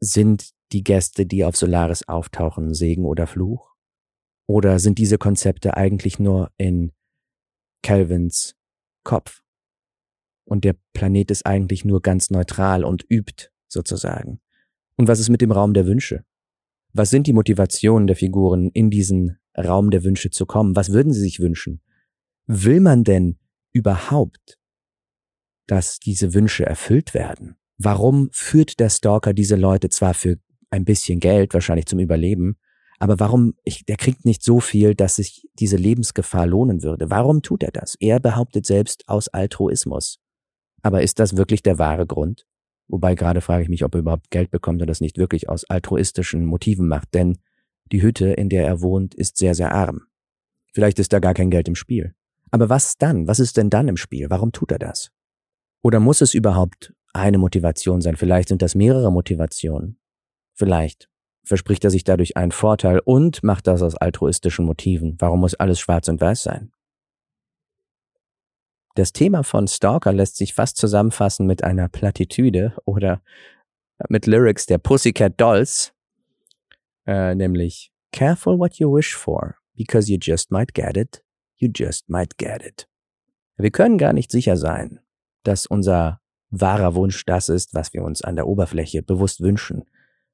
Sind 0.00 0.50
die 0.72 0.82
Gäste, 0.82 1.26
die 1.26 1.44
auf 1.44 1.56
Solaris 1.56 2.08
auftauchen, 2.08 2.74
Segen 2.74 3.04
oder 3.04 3.28
Fluch? 3.28 3.74
Oder 4.48 4.80
sind 4.80 4.98
diese 4.98 5.16
Konzepte 5.16 5.76
eigentlich 5.76 6.18
nur 6.18 6.50
in 6.56 6.92
Calvins 7.82 8.56
Kopf? 9.04 9.42
Und 10.44 10.64
der 10.64 10.74
Planet 10.92 11.30
ist 11.30 11.46
eigentlich 11.46 11.84
nur 11.84 12.02
ganz 12.02 12.30
neutral 12.30 12.84
und 12.84 13.06
übt, 13.08 13.50
sozusagen. 13.68 14.40
Und 14.96 15.06
was 15.06 15.20
ist 15.20 15.28
mit 15.28 15.40
dem 15.40 15.52
Raum 15.52 15.72
der 15.72 15.86
Wünsche? 15.86 16.24
Was 16.96 17.10
sind 17.10 17.26
die 17.26 17.32
Motivationen 17.32 18.06
der 18.06 18.14
Figuren, 18.14 18.70
in 18.70 18.88
diesen 18.88 19.36
Raum 19.58 19.90
der 19.90 20.04
Wünsche 20.04 20.30
zu 20.30 20.46
kommen? 20.46 20.76
Was 20.76 20.92
würden 20.92 21.12
sie 21.12 21.20
sich 21.20 21.40
wünschen? 21.40 21.82
Will 22.46 22.80
man 22.80 23.02
denn 23.02 23.38
überhaupt, 23.72 24.60
dass 25.66 25.98
diese 25.98 26.34
Wünsche 26.34 26.64
erfüllt 26.64 27.12
werden? 27.12 27.56
Warum 27.78 28.28
führt 28.30 28.78
der 28.78 28.90
Stalker 28.90 29.34
diese 29.34 29.56
Leute 29.56 29.88
zwar 29.88 30.14
für 30.14 30.36
ein 30.70 30.84
bisschen 30.84 31.18
Geld, 31.18 31.52
wahrscheinlich 31.52 31.86
zum 31.86 31.98
Überleben, 31.98 32.58
aber 33.00 33.18
warum, 33.18 33.54
ich, 33.64 33.84
der 33.84 33.96
kriegt 33.96 34.24
nicht 34.24 34.44
so 34.44 34.60
viel, 34.60 34.94
dass 34.94 35.16
sich 35.16 35.48
diese 35.58 35.76
Lebensgefahr 35.76 36.46
lohnen 36.46 36.84
würde. 36.84 37.10
Warum 37.10 37.42
tut 37.42 37.64
er 37.64 37.72
das? 37.72 37.96
Er 37.98 38.20
behauptet 38.20 38.66
selbst 38.66 39.08
aus 39.08 39.26
Altruismus. 39.28 40.20
Aber 40.82 41.02
ist 41.02 41.18
das 41.18 41.36
wirklich 41.36 41.62
der 41.62 41.78
wahre 41.78 42.06
Grund? 42.06 42.46
Wobei 42.88 43.14
gerade 43.14 43.40
frage 43.40 43.62
ich 43.62 43.68
mich, 43.68 43.84
ob 43.84 43.94
er 43.94 44.00
überhaupt 44.00 44.30
Geld 44.30 44.50
bekommt 44.50 44.80
und 44.82 44.88
das 44.88 45.00
nicht 45.00 45.18
wirklich 45.18 45.48
aus 45.48 45.64
altruistischen 45.64 46.44
Motiven 46.44 46.86
macht, 46.86 47.14
denn 47.14 47.38
die 47.92 48.02
Hütte, 48.02 48.28
in 48.32 48.48
der 48.48 48.66
er 48.66 48.80
wohnt, 48.80 49.14
ist 49.14 49.36
sehr, 49.36 49.54
sehr 49.54 49.72
arm. 49.72 50.02
Vielleicht 50.72 50.98
ist 50.98 51.12
da 51.12 51.18
gar 51.18 51.34
kein 51.34 51.50
Geld 51.50 51.68
im 51.68 51.74
Spiel. 51.74 52.14
Aber 52.50 52.68
was 52.68 52.96
dann? 52.98 53.26
Was 53.26 53.40
ist 53.40 53.56
denn 53.56 53.70
dann 53.70 53.88
im 53.88 53.96
Spiel? 53.96 54.30
Warum 54.30 54.52
tut 54.52 54.72
er 54.72 54.78
das? 54.78 55.10
Oder 55.82 56.00
muss 56.00 56.20
es 56.20 56.34
überhaupt 56.34 56.94
eine 57.12 57.38
Motivation 57.38 58.00
sein? 58.00 58.16
Vielleicht 58.16 58.48
sind 58.48 58.62
das 58.62 58.74
mehrere 58.74 59.12
Motivationen. 59.12 59.98
Vielleicht 60.54 61.08
verspricht 61.44 61.84
er 61.84 61.90
sich 61.90 62.04
dadurch 62.04 62.36
einen 62.36 62.52
Vorteil 62.52 63.00
und 63.04 63.42
macht 63.42 63.66
das 63.66 63.82
aus 63.82 63.94
altruistischen 63.94 64.64
Motiven. 64.64 65.16
Warum 65.18 65.40
muss 65.40 65.54
alles 65.54 65.78
schwarz 65.78 66.08
und 66.08 66.20
weiß 66.20 66.42
sein? 66.42 66.72
Das 68.94 69.12
Thema 69.12 69.42
von 69.42 69.66
Stalker 69.66 70.12
lässt 70.12 70.36
sich 70.36 70.54
fast 70.54 70.76
zusammenfassen 70.76 71.46
mit 71.46 71.64
einer 71.64 71.88
Plattitüde 71.88 72.76
oder 72.84 73.22
mit 74.08 74.26
Lyrics 74.26 74.66
der 74.66 74.78
Pussycat 74.78 75.40
Dolls, 75.40 75.92
äh, 77.06 77.34
nämlich 77.34 77.92
Careful 78.12 78.58
what 78.58 78.76
you 78.76 78.94
wish 78.94 79.16
for, 79.16 79.56
because 79.74 80.10
you 80.10 80.18
just 80.20 80.52
might 80.52 80.74
get 80.74 80.96
it, 80.96 81.24
you 81.56 81.68
just 81.74 82.08
might 82.08 82.38
get 82.38 82.64
it. 82.64 82.88
Wir 83.56 83.70
können 83.70 83.98
gar 83.98 84.12
nicht 84.12 84.30
sicher 84.30 84.56
sein, 84.56 85.00
dass 85.42 85.66
unser 85.66 86.20
wahrer 86.50 86.94
Wunsch 86.94 87.24
das 87.24 87.48
ist, 87.48 87.74
was 87.74 87.92
wir 87.92 88.04
uns 88.04 88.22
an 88.22 88.36
der 88.36 88.46
Oberfläche 88.46 89.02
bewusst 89.02 89.40
wünschen. 89.40 89.84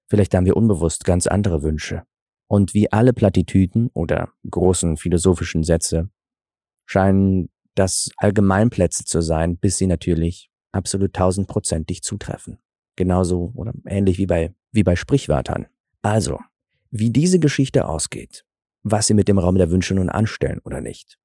Vielleicht 0.07 0.35
haben 0.35 0.45
wir 0.45 0.57
unbewusst 0.57 1.05
ganz 1.05 1.27
andere 1.27 1.63
Wünsche. 1.63 2.03
Und 2.47 2.75
wie 2.75 2.93
alle 2.93 3.13
Plattitüden 3.13 3.91
oder 3.95 4.33
großen 4.51 4.97
philosophischen 4.97 5.63
Sätze 5.63 6.11
scheinen 6.85 7.49
das 7.75 8.11
Allgemeinplätze 8.17 9.05
zu 9.05 9.21
sein, 9.21 9.57
bis 9.57 9.79
sie 9.79 9.87
natürlich 9.87 10.51
absolut 10.73 11.13
tausendprozentig 11.13 12.03
zutreffen. 12.03 12.59
Genauso 12.97 13.53
oder 13.55 13.73
ähnlich 13.87 14.19
wie 14.19 14.27
bei, 14.27 14.55
wie 14.73 14.83
bei 14.83 14.97
Sprichwörtern. 14.97 15.67
Also, 16.03 16.39
wie 16.91 17.11
diese 17.11 17.39
Geschichte 17.39 17.87
ausgeht, 17.87 18.45
was 18.83 19.07
Sie 19.07 19.15
mit 19.15 19.29
dem 19.29 19.39
Raum 19.39 19.57
der 19.57 19.71
Wünsche 19.71 19.95
nun 19.95 20.09
anstellen 20.09 20.61
oder 20.65 20.81
nicht, 20.81 21.19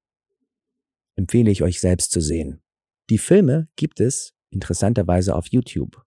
empfehle 1.16 1.50
ich 1.50 1.62
euch 1.62 1.80
selbst 1.80 2.12
zu 2.12 2.20
sehen. 2.20 2.62
Die 3.08 3.18
Filme 3.18 3.68
gibt 3.76 4.00
es 4.00 4.34
interessanterweise 4.50 5.34
auf 5.34 5.46
YouTube. 5.48 6.04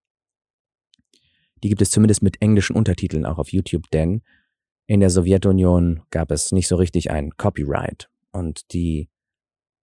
Die 1.63 1.69
gibt 1.69 1.81
es 1.81 1.89
zumindest 1.89 2.21
mit 2.21 2.41
englischen 2.41 2.75
Untertiteln 2.75 3.25
auch 3.25 3.37
auf 3.37 3.51
YouTube, 3.51 3.89
denn 3.91 4.21
in 4.87 5.01
der 5.01 5.09
Sowjetunion 5.09 6.01
gab 6.09 6.31
es 6.31 6.51
nicht 6.51 6.67
so 6.67 6.75
richtig 6.75 7.11
ein 7.11 7.31
Copyright 7.31 8.09
und 8.31 8.73
die 8.73 9.09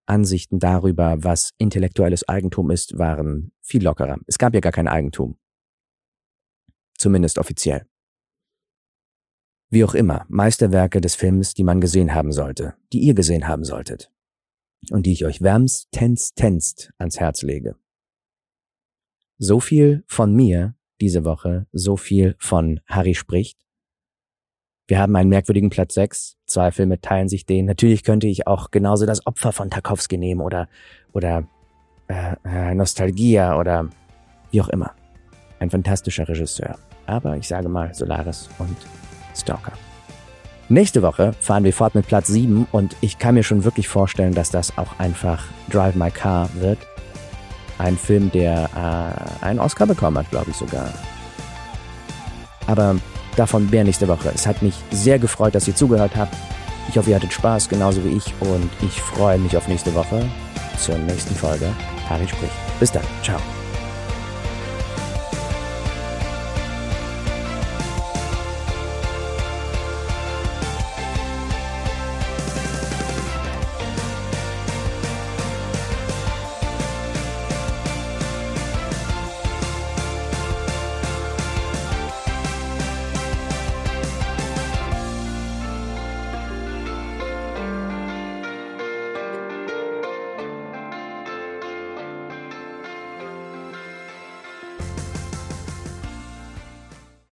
Ansichten 0.06 0.58
darüber, 0.58 1.22
was 1.22 1.52
intellektuelles 1.58 2.28
Eigentum 2.28 2.70
ist, 2.70 2.98
waren 2.98 3.52
viel 3.60 3.82
lockerer. 3.82 4.18
Es 4.26 4.38
gab 4.38 4.54
ja 4.54 4.60
gar 4.60 4.72
kein 4.72 4.88
Eigentum. 4.88 5.38
Zumindest 6.96 7.38
offiziell. 7.38 7.86
Wie 9.68 9.84
auch 9.84 9.94
immer, 9.94 10.24
Meisterwerke 10.28 11.00
des 11.00 11.16
Films, 11.16 11.54
die 11.54 11.64
man 11.64 11.80
gesehen 11.80 12.14
haben 12.14 12.32
sollte, 12.32 12.76
die 12.92 13.00
ihr 13.00 13.14
gesehen 13.14 13.48
haben 13.48 13.64
solltet 13.64 14.12
und 14.90 15.06
die 15.06 15.12
ich 15.12 15.24
euch 15.24 15.42
wärmstens 15.42 16.32
tenst 16.34 16.92
ans 16.98 17.18
Herz 17.18 17.42
lege. 17.42 17.76
So 19.38 19.60
viel 19.60 20.04
von 20.06 20.34
mir 20.34 20.76
diese 21.00 21.24
Woche 21.24 21.66
so 21.72 21.96
viel 21.96 22.36
von 22.38 22.80
Harry 22.86 23.14
spricht. 23.14 23.65
Wir 24.88 25.00
haben 25.00 25.16
einen 25.16 25.28
merkwürdigen 25.28 25.68
Platz 25.68 25.94
6. 25.94 26.36
Zwei 26.46 26.70
Filme 26.70 27.00
teilen 27.00 27.28
sich 27.28 27.44
den. 27.44 27.66
Natürlich 27.66 28.04
könnte 28.04 28.28
ich 28.28 28.46
auch 28.46 28.70
genauso 28.70 29.04
das 29.04 29.26
Opfer 29.26 29.50
von 29.50 29.68
Tarkovsky 29.68 30.16
nehmen 30.16 30.40
oder, 30.40 30.68
oder 31.12 31.42
äh, 32.06 32.36
äh, 32.44 32.74
Nostalgia 32.74 33.58
oder 33.58 33.88
wie 34.52 34.60
auch 34.60 34.68
immer. 34.68 34.92
Ein 35.58 35.70
fantastischer 35.70 36.28
Regisseur. 36.28 36.78
Aber 37.06 37.36
ich 37.36 37.48
sage 37.48 37.68
mal 37.68 37.92
Solaris 37.94 38.48
und 38.58 38.76
Stalker. 39.34 39.72
Nächste 40.68 41.02
Woche 41.02 41.32
fahren 41.40 41.64
wir 41.64 41.72
fort 41.72 41.96
mit 41.96 42.06
Platz 42.06 42.28
7 42.28 42.68
und 42.70 42.96
ich 43.00 43.18
kann 43.18 43.34
mir 43.34 43.42
schon 43.42 43.64
wirklich 43.64 43.88
vorstellen, 43.88 44.34
dass 44.34 44.50
das 44.50 44.78
auch 44.78 44.98
einfach 44.98 45.44
Drive 45.68 45.96
My 45.96 46.10
Car 46.12 46.48
wird. 46.54 46.78
Ein 47.78 47.96
Film, 47.96 48.30
der 48.30 48.70
äh, 49.42 49.44
einen 49.44 49.58
Oscar 49.58 49.86
bekommen 49.86 50.18
hat, 50.18 50.30
glaube 50.30 50.50
ich 50.50 50.56
sogar. 50.56 50.88
Aber 52.68 52.96
davon 53.36 53.68
mehr 53.70 53.84
nächste 53.84 54.08
Woche. 54.08 54.30
Es 54.34 54.46
hat 54.46 54.62
mich 54.62 54.74
sehr 54.90 55.18
gefreut, 55.18 55.54
dass 55.54 55.68
ihr 55.68 55.74
zugehört 55.74 56.16
habt. 56.16 56.34
Ich 56.88 56.96
hoffe, 56.96 57.10
ihr 57.10 57.16
hattet 57.16 57.32
Spaß, 57.32 57.68
genauso 57.68 58.04
wie 58.04 58.16
ich. 58.16 58.34
Und 58.40 58.70
ich 58.82 59.00
freue 59.00 59.38
mich 59.38 59.56
auf 59.56 59.68
nächste 59.68 59.94
Woche 59.94 60.28
zur 60.78 60.96
nächsten 60.98 61.34
Folge. 61.34 61.66
Harry 62.08 62.28
spricht. 62.28 62.52
Bis 62.80 62.92
dann. 62.92 63.04
Ciao. 63.22 63.40